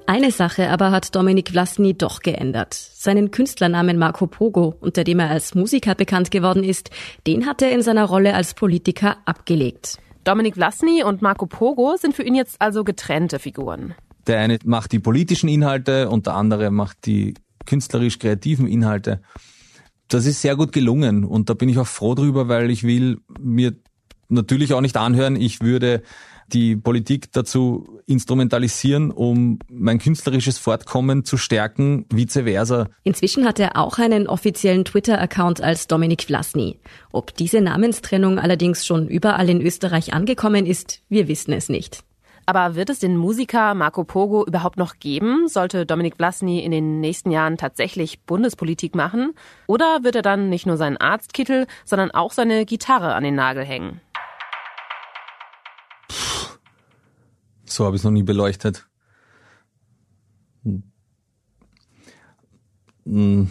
Eine 0.06 0.30
Sache 0.32 0.68
aber 0.68 0.90
hat 0.90 1.14
Dominik 1.16 1.50
Vlasny 1.50 1.96
doch 1.96 2.20
geändert. 2.20 2.74
Seinen 2.74 3.30
Künstlernamen 3.30 3.96
Marco 3.96 4.26
Pogo, 4.26 4.74
unter 4.80 5.02
dem 5.02 5.18
er 5.18 5.30
als 5.30 5.54
Musiker 5.54 5.94
bekannt 5.94 6.30
geworden 6.30 6.62
ist, 6.62 6.90
den 7.26 7.46
hat 7.46 7.62
er 7.62 7.72
in 7.72 7.80
seiner 7.80 8.04
Rolle 8.04 8.34
als 8.34 8.52
Politiker 8.52 9.16
abgelegt. 9.24 9.98
Dominik 10.24 10.54
Vlasny 10.54 11.04
und 11.04 11.22
Marco 11.22 11.46
Pogo 11.46 11.96
sind 11.96 12.14
für 12.14 12.22
ihn 12.22 12.34
jetzt 12.34 12.60
also 12.60 12.82
getrennte 12.82 13.38
Figuren. 13.38 13.94
Der 14.26 14.40
eine 14.40 14.58
macht 14.64 14.92
die 14.92 14.98
politischen 14.98 15.48
Inhalte 15.48 16.08
und 16.08 16.26
der 16.26 16.34
andere 16.34 16.70
macht 16.70 17.04
die 17.04 17.34
künstlerisch-kreativen 17.66 18.66
Inhalte. 18.66 19.20
Das 20.08 20.24
ist 20.26 20.40
sehr 20.40 20.56
gut 20.56 20.72
gelungen 20.72 21.24
und 21.24 21.50
da 21.50 21.54
bin 21.54 21.68
ich 21.68 21.78
auch 21.78 21.86
froh 21.86 22.14
drüber, 22.14 22.48
weil 22.48 22.70
ich 22.70 22.84
will 22.84 23.18
mir 23.38 23.74
natürlich 24.28 24.72
auch 24.72 24.80
nicht 24.80 24.96
anhören, 24.96 25.36
ich 25.36 25.60
würde 25.60 26.02
die 26.52 26.76
Politik 26.76 27.32
dazu 27.32 27.93
instrumentalisieren, 28.06 29.10
um 29.10 29.58
mein 29.70 29.98
künstlerisches 29.98 30.58
Fortkommen 30.58 31.24
zu 31.24 31.36
stärken, 31.36 32.06
vice 32.12 32.42
versa. 32.44 32.88
Inzwischen 33.02 33.46
hat 33.46 33.58
er 33.58 33.76
auch 33.76 33.98
einen 33.98 34.26
offiziellen 34.26 34.84
Twitter-Account 34.84 35.60
als 35.60 35.86
Dominik 35.86 36.24
Vlasny. 36.24 36.80
Ob 37.12 37.34
diese 37.34 37.60
Namenstrennung 37.60 38.38
allerdings 38.38 38.86
schon 38.86 39.08
überall 39.08 39.48
in 39.48 39.60
Österreich 39.60 40.12
angekommen 40.12 40.66
ist, 40.66 41.02
wir 41.08 41.28
wissen 41.28 41.52
es 41.52 41.68
nicht. 41.68 42.04
Aber 42.46 42.74
wird 42.74 42.90
es 42.90 42.98
den 42.98 43.16
Musiker 43.16 43.74
Marco 43.74 44.04
Pogo 44.04 44.44
überhaupt 44.44 44.76
noch 44.76 44.98
geben? 44.98 45.48
Sollte 45.48 45.86
Dominik 45.86 46.16
Vlasny 46.16 46.60
in 46.60 46.72
den 46.72 47.00
nächsten 47.00 47.30
Jahren 47.30 47.56
tatsächlich 47.56 48.22
Bundespolitik 48.24 48.94
machen? 48.94 49.32
Oder 49.66 50.00
wird 50.02 50.16
er 50.16 50.22
dann 50.22 50.50
nicht 50.50 50.66
nur 50.66 50.76
seinen 50.76 50.98
Arztkittel, 50.98 51.66
sondern 51.84 52.10
auch 52.10 52.32
seine 52.32 52.66
Gitarre 52.66 53.14
an 53.14 53.24
den 53.24 53.34
Nagel 53.34 53.64
hängen? 53.64 54.00
So 57.74 57.84
habe 57.84 57.96
ich 57.96 58.00
es 58.00 58.04
noch 58.04 58.12
nie 58.12 58.22
beleuchtet. 58.22 58.86
Hm. 63.04 63.50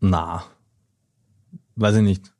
Na, 0.00 0.44
weiß 1.76 1.96
ich 1.96 2.02
nicht. 2.02 2.32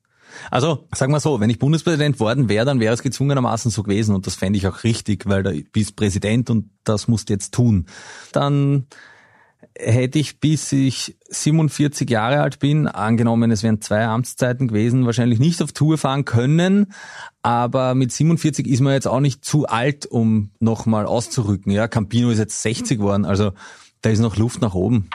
Also, 0.50 0.88
sagen 0.92 1.12
wir 1.12 1.20
so, 1.20 1.38
wenn 1.38 1.50
ich 1.50 1.60
Bundespräsident 1.60 2.18
worden 2.18 2.48
wäre, 2.48 2.66
dann 2.66 2.80
wäre 2.80 2.92
es 2.92 3.02
gezwungenermaßen 3.02 3.70
so 3.70 3.84
gewesen 3.84 4.14
und 4.14 4.26
das 4.26 4.34
fände 4.34 4.56
ich 4.58 4.66
auch 4.66 4.82
richtig, 4.82 5.26
weil 5.26 5.44
du 5.44 5.62
bist 5.72 5.94
Präsident 5.94 6.50
und 6.50 6.70
das 6.82 7.06
musst 7.06 7.28
du 7.28 7.34
jetzt 7.34 7.54
tun. 7.54 7.86
Dann 8.32 8.86
hätte 9.76 10.18
ich, 10.18 10.40
bis 10.40 10.72
ich 10.72 11.16
47 11.28 12.08
Jahre 12.08 12.40
alt 12.40 12.58
bin, 12.58 12.86
angenommen, 12.86 13.50
es 13.50 13.62
wären 13.62 13.80
zwei 13.80 14.04
Amtszeiten 14.04 14.68
gewesen, 14.68 15.06
wahrscheinlich 15.06 15.38
nicht 15.38 15.62
auf 15.62 15.72
Tour 15.72 15.98
fahren 15.98 16.24
können. 16.24 16.92
Aber 17.42 17.94
mit 17.94 18.12
47 18.12 18.66
ist 18.66 18.80
man 18.80 18.92
jetzt 18.92 19.06
auch 19.06 19.20
nicht 19.20 19.44
zu 19.44 19.66
alt, 19.66 20.06
um 20.06 20.50
nochmal 20.60 21.06
auszurücken. 21.06 21.72
Ja, 21.72 21.88
Campino 21.88 22.30
ist 22.30 22.38
jetzt 22.38 22.62
60 22.62 22.98
geworden, 22.98 23.24
also 23.24 23.52
da 24.00 24.10
ist 24.10 24.20
noch 24.20 24.36
Luft 24.36 24.60
nach 24.60 24.74
oben. 24.74 25.08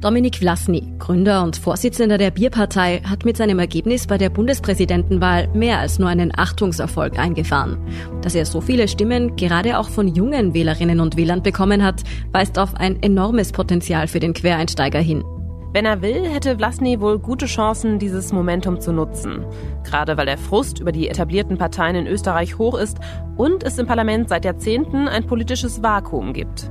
Dominik 0.00 0.38
Vlasny, 0.38 0.94
Gründer 0.98 1.42
und 1.42 1.58
Vorsitzender 1.58 2.16
der 2.16 2.30
Bierpartei, 2.30 3.02
hat 3.04 3.26
mit 3.26 3.36
seinem 3.36 3.58
Ergebnis 3.58 4.06
bei 4.06 4.16
der 4.16 4.30
Bundespräsidentenwahl 4.30 5.48
mehr 5.48 5.78
als 5.78 5.98
nur 5.98 6.08
einen 6.08 6.32
Achtungserfolg 6.34 7.18
eingefahren. 7.18 7.76
Dass 8.22 8.34
er 8.34 8.46
so 8.46 8.62
viele 8.62 8.88
Stimmen 8.88 9.36
gerade 9.36 9.78
auch 9.78 9.90
von 9.90 10.08
jungen 10.08 10.54
Wählerinnen 10.54 11.00
und 11.00 11.18
Wählern 11.18 11.42
bekommen 11.42 11.84
hat, 11.84 12.02
weist 12.32 12.58
auf 12.58 12.74
ein 12.76 13.02
enormes 13.02 13.52
Potenzial 13.52 14.08
für 14.08 14.20
den 14.20 14.32
Quereinsteiger 14.32 15.00
hin. 15.00 15.22
Wenn 15.74 15.84
er 15.84 16.00
will, 16.00 16.24
hätte 16.26 16.56
Vlasny 16.56 16.98
wohl 16.98 17.18
gute 17.18 17.44
Chancen, 17.44 17.98
dieses 17.98 18.32
Momentum 18.32 18.80
zu 18.80 18.94
nutzen. 18.94 19.44
Gerade 19.84 20.16
weil 20.16 20.26
der 20.26 20.38
Frust 20.38 20.80
über 20.80 20.92
die 20.92 21.08
etablierten 21.08 21.58
Parteien 21.58 21.94
in 21.94 22.06
Österreich 22.06 22.56
hoch 22.56 22.78
ist 22.78 22.98
und 23.36 23.62
es 23.64 23.76
im 23.76 23.86
Parlament 23.86 24.30
seit 24.30 24.46
Jahrzehnten 24.46 25.08
ein 25.08 25.26
politisches 25.26 25.82
Vakuum 25.82 26.32
gibt. 26.32 26.70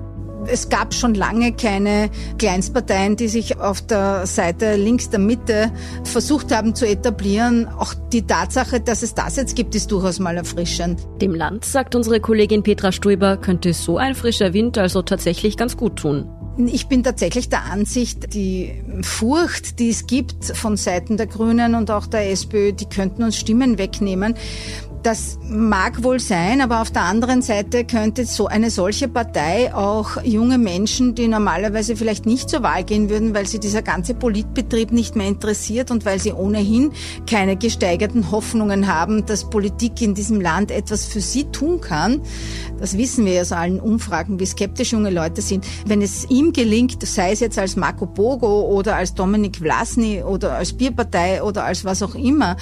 Es 0.52 0.70
gab 0.70 0.94
schon 0.94 1.14
lange 1.14 1.54
keine 1.54 2.10
Kleinstparteien, 2.38 3.16
die 3.16 3.28
sich 3.28 3.60
auf 3.60 3.82
der 3.82 4.26
Seite 4.26 4.76
links 4.76 5.10
der 5.10 5.20
Mitte 5.20 5.72
versucht 6.04 6.54
haben 6.54 6.76
zu 6.76 6.88
etablieren. 6.88 7.68
Auch 7.68 7.94
die 8.12 8.26
Tatsache, 8.26 8.80
dass 8.80 9.04
es 9.04 9.14
das 9.14 9.36
jetzt 9.36 9.56
gibt, 9.56 9.76
ist 9.76 9.92
durchaus 9.92 10.20
mal 10.20 10.38
erfrischend. 10.38 11.00
Dem 11.22 11.36
Land, 11.36 11.66
sagt 11.66 11.96
unsere 11.96 12.20
Kollegin 12.20 12.64
Petra 12.64 12.92
Stuiber, 12.92 13.38
könnte 13.38 13.74
so 13.74 13.98
ein 13.98 14.16
frischer 14.16 14.54
Wind 14.54 14.78
also 14.78 15.02
tatsächlich 15.02 15.58
ganz 15.58 15.78
gut 15.78 15.98
tun. 15.98 16.30
Ich 16.68 16.88
bin 16.88 17.04
tatsächlich 17.04 17.48
der 17.48 17.66
Ansicht, 17.72 18.34
die 18.34 18.84
Furcht, 19.02 19.80
die 19.80 19.90
es 19.90 20.08
gibt 20.08 20.44
von 20.44 20.76
Seiten 20.76 21.16
der 21.16 21.28
Grünen 21.28 21.74
und 21.74 21.90
auch 21.90 22.06
der 22.06 22.32
SPÖ, 22.32 22.74
die 22.74 22.90
könnten 22.90 23.24
uns 23.24 23.38
Stimmen 23.38 23.78
wegnehmen. 23.78 24.36
Das 25.02 25.40
mag 25.48 26.04
wohl 26.04 26.20
sein, 26.20 26.60
aber 26.60 26.82
auf 26.82 26.92
der 26.92 27.04
anderen 27.04 27.42
Seite 27.42 27.86
könnte 27.86 28.26
so 28.26 28.48
eine 28.48 28.70
solche 28.70 29.08
Partei 29.08 29.74
auch 29.74 30.22
junge 30.24 30.58
Menschen, 30.58 31.16
die 31.16 31.30
normalerweise 31.30 31.96
vielleicht 31.96 32.26
nicht 32.26 32.50
zur 32.50 32.64
Wahl 32.64 32.84
gehen 32.84 33.10
würden, 33.10 33.34
weil 33.34 33.48
sie 33.48 33.60
dieser 33.60 33.82
ganze 33.82 34.14
Politbetrieb 34.14 34.92
nicht 34.92 35.16
mehr 35.16 35.28
interessiert 35.28 35.90
und 35.90 36.04
weil 36.04 36.20
sie 36.20 36.34
ohnehin 36.34 36.92
keine 37.26 37.56
gesteigerten 37.56 38.30
Hoffnungen 38.30 38.94
haben, 38.94 39.26
dass 39.26 39.50
Politik 39.50 40.02
in 40.02 40.16
diesem 40.16 40.42
Land 40.42 40.70
etwas 40.70 41.06
für 41.06 41.22
sie 41.22 41.46
tun 41.46 41.80
kann. 41.80 42.22
Das 42.78 42.98
wissen 42.98 43.26
wir 43.26 43.40
aus 43.40 43.54
allen 43.54 43.80
Umfragen, 43.80 44.38
wie 44.42 44.46
skeptisch 44.46 44.92
junge 44.92 45.12
Leute 45.12 45.42
sind. 45.42 45.66
Wenn 45.86 46.02
es 46.02 46.30
ihm 46.30 46.52
gelingt, 46.52 47.08
sei 47.08 47.32
es 47.32 47.40
jetzt 47.40 47.58
als 47.58 47.78
Marco 47.78 48.06
Bogo 48.06 48.64
oder 48.64 48.98
als 48.98 49.14
Dominik 49.14 49.58
Vlasny 49.58 50.24
oder 50.24 50.56
als 50.56 50.74
Bierpartei 50.74 51.42
oder 51.42 51.64
als 51.64 51.86
was 51.86 52.04
auch 52.04 52.16
immer, 52.16 52.58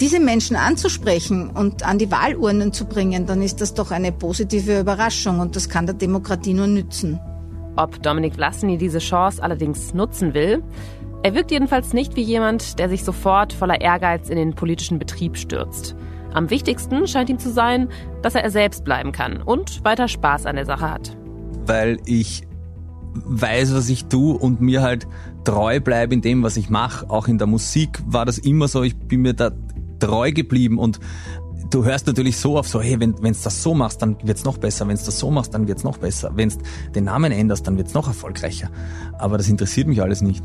diese 0.00 0.18
Menschen 0.18 0.56
anzusprechen 0.56 1.50
und 1.50 1.73
und 1.74 1.84
an 1.84 1.98
die 1.98 2.10
Wahlurnen 2.10 2.72
zu 2.72 2.84
bringen, 2.84 3.26
dann 3.26 3.42
ist 3.42 3.60
das 3.60 3.74
doch 3.74 3.90
eine 3.90 4.12
positive 4.12 4.78
Überraschung 4.78 5.40
und 5.40 5.56
das 5.56 5.68
kann 5.68 5.86
der 5.86 5.96
Demokratie 5.96 6.54
nur 6.54 6.68
nützen. 6.68 7.18
Ob 7.74 8.00
Dominik 8.00 8.34
Vlasny 8.34 8.78
diese 8.78 9.00
Chance 9.00 9.42
allerdings 9.42 9.92
nutzen 9.92 10.34
will, 10.34 10.62
er 11.24 11.34
wirkt 11.34 11.50
jedenfalls 11.50 11.92
nicht 11.92 12.14
wie 12.14 12.22
jemand, 12.22 12.78
der 12.78 12.88
sich 12.88 13.02
sofort 13.02 13.52
voller 13.52 13.80
Ehrgeiz 13.80 14.28
in 14.28 14.36
den 14.36 14.54
politischen 14.54 15.00
Betrieb 15.00 15.36
stürzt. 15.36 15.96
Am 16.32 16.48
wichtigsten 16.50 17.08
scheint 17.08 17.28
ihm 17.28 17.40
zu 17.40 17.50
sein, 17.50 17.88
dass 18.22 18.36
er 18.36 18.44
er 18.44 18.50
selbst 18.50 18.84
bleiben 18.84 19.10
kann 19.10 19.42
und 19.42 19.84
weiter 19.84 20.06
Spaß 20.06 20.46
an 20.46 20.54
der 20.54 20.66
Sache 20.66 20.88
hat. 20.88 21.16
Weil 21.66 21.98
ich 22.06 22.42
weiß, 23.14 23.74
was 23.74 23.88
ich 23.88 24.04
tue 24.04 24.38
und 24.38 24.60
mir 24.60 24.82
halt 24.82 25.08
treu 25.42 25.80
bleibe 25.80 26.14
in 26.14 26.20
dem, 26.20 26.44
was 26.44 26.56
ich 26.56 26.70
mache. 26.70 27.10
Auch 27.10 27.26
in 27.26 27.38
der 27.38 27.48
Musik 27.48 28.00
war 28.06 28.26
das 28.26 28.38
immer 28.38 28.68
so. 28.68 28.84
Ich 28.84 28.96
bin 28.96 29.22
mir 29.22 29.34
da 29.34 29.50
treu 29.98 30.32
geblieben 30.32 30.78
und 30.78 31.00
du 31.74 31.84
hörst 31.84 32.06
natürlich 32.06 32.36
so 32.36 32.56
auf 32.56 32.68
so, 32.68 32.80
hey, 32.80 33.00
wenn 33.00 33.14
du 33.14 33.22
das 33.22 33.62
so 33.62 33.74
machst, 33.74 34.00
dann 34.00 34.16
wird's 34.22 34.44
noch 34.44 34.58
besser. 34.58 34.86
Wenn 34.86 34.96
du 34.96 35.04
das 35.04 35.18
so 35.18 35.30
machst, 35.30 35.54
dann 35.54 35.66
wird's 35.66 35.82
noch 35.82 35.98
besser. 35.98 36.30
Wenn 36.34 36.50
du 36.50 36.56
den 36.94 37.04
Namen 37.04 37.32
änderst, 37.32 37.66
dann 37.66 37.76
wird's 37.76 37.94
noch 37.94 38.06
erfolgreicher. 38.06 38.68
Aber 39.18 39.36
das 39.36 39.48
interessiert 39.48 39.88
mich 39.88 40.00
alles 40.00 40.22
nicht. 40.22 40.44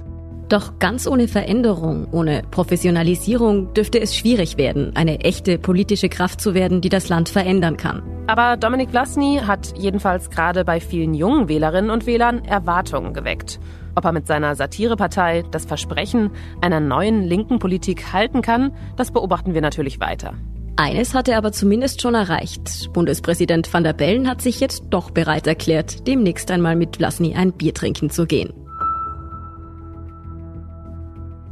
Doch 0.50 0.80
ganz 0.80 1.06
ohne 1.06 1.28
Veränderung, 1.28 2.08
ohne 2.12 2.42
Professionalisierung 2.50 3.72
dürfte 3.76 4.02
es 4.02 4.16
schwierig 4.16 4.58
werden, 4.58 4.96
eine 4.96 5.20
echte 5.20 5.60
politische 5.60 6.10
Kraft 6.10 6.42
zu 6.42 6.56
werden, 6.56 6.82
die 6.82 6.90
das 6.90 7.08
Land 7.08 7.30
verändern 7.30 7.78
kann. 7.78 8.02
Aber 8.26 8.58
Dominik 8.58 8.90
Vlasny 8.90 9.42
hat 9.46 9.78
jedenfalls 9.78 10.32
gerade 10.32 10.66
bei 10.66 10.80
vielen 10.80 11.14
jungen 11.14 11.50
Wählerinnen 11.50 11.92
und 11.92 12.08
Wählern 12.08 12.44
Erwartungen 12.44 13.14
geweckt. 13.14 13.60
Ob 13.94 14.06
er 14.06 14.12
mit 14.12 14.26
seiner 14.26 14.56
Satirepartei 14.56 15.44
das 15.52 15.66
Versprechen 15.66 16.32
einer 16.62 16.80
neuen 16.80 17.22
linken 17.22 17.60
Politik 17.60 18.12
halten 18.12 18.42
kann, 18.42 18.72
das 18.96 19.12
beobachten 19.12 19.54
wir 19.54 19.62
natürlich 19.62 20.00
weiter. 20.00 20.34
Eines 20.80 21.14
hat 21.14 21.28
er 21.28 21.38
aber 21.38 21.52
zumindest 21.52 22.02
schon 22.02 22.16
erreicht. 22.16 22.94
Bundespräsident 22.94 23.74
van 23.74 23.84
der 23.84 23.92
Bellen 23.92 24.30
hat 24.30 24.42
sich 24.42 24.62
jetzt 24.62 24.86
doch 24.90 25.12
bereit 25.12 25.46
erklärt, 25.46 26.08
demnächst 26.08 26.50
einmal 26.52 26.78
mit 26.78 26.96
Vlasny 26.96 27.36
ein 27.36 27.52
Bier 27.52 27.74
trinken 27.74 28.10
zu 28.10 28.26
gehen. 28.26 28.54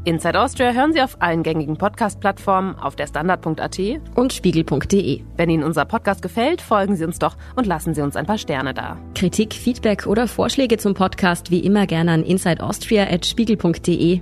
Inside 0.06 0.40
Austria 0.40 0.72
hören 0.72 0.94
Sie 0.94 1.02
auf 1.02 1.22
allen 1.22 1.44
gängigen 1.44 1.76
Podcast-Plattformen, 1.76 2.76
auf 2.76 2.96
der 2.96 3.08
Standard.at 3.08 3.78
und 4.16 4.32
Spiegel.de. 4.32 5.22
Wenn 5.36 5.50
Ihnen 5.50 5.66
unser 5.66 5.84
Podcast 5.84 6.22
gefällt, 6.22 6.62
folgen 6.62 6.96
Sie 6.96 7.04
uns 7.04 7.20
doch 7.20 7.36
und 7.58 7.68
lassen 7.68 7.94
Sie 7.94 8.02
uns 8.02 8.16
ein 8.16 8.26
paar 8.26 8.38
Sterne 8.38 8.74
da. 8.74 8.98
Kritik, 9.14 9.54
Feedback 9.54 10.08
oder 10.08 10.30
Vorschläge 10.30 10.78
zum 10.78 10.94
Podcast 10.94 11.52
wie 11.52 11.60
immer 11.60 11.86
gerne 11.86 12.12
an 12.14 12.24
insideaustria.spiegel.de 12.24 14.22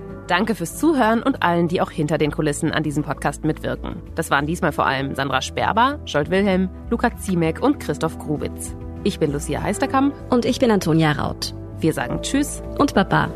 Danke 0.31 0.55
fürs 0.55 0.77
Zuhören 0.77 1.21
und 1.21 1.43
allen, 1.43 1.67
die 1.67 1.81
auch 1.81 1.91
hinter 1.91 2.17
den 2.17 2.31
Kulissen 2.31 2.71
an 2.71 2.83
diesem 2.83 3.03
Podcast 3.03 3.43
mitwirken. 3.43 3.97
Das 4.15 4.31
waren 4.31 4.45
diesmal 4.45 4.71
vor 4.71 4.85
allem 4.85 5.13
Sandra 5.13 5.41
Sperber, 5.41 5.99
Scholt 6.05 6.29
Wilhelm, 6.29 6.69
Luca 6.89 7.13
Ziemek 7.17 7.61
und 7.61 7.81
Christoph 7.81 8.17
Grubitz. 8.17 8.73
Ich 9.03 9.19
bin 9.19 9.33
Lucia 9.33 9.61
Heisterkamp. 9.61 10.15
Und 10.29 10.45
ich 10.45 10.57
bin 10.59 10.71
Antonia 10.71 11.11
Raut. 11.11 11.53
Wir 11.79 11.91
sagen 11.91 12.21
Tschüss 12.21 12.63
und 12.77 12.93
Baba. 12.93 13.29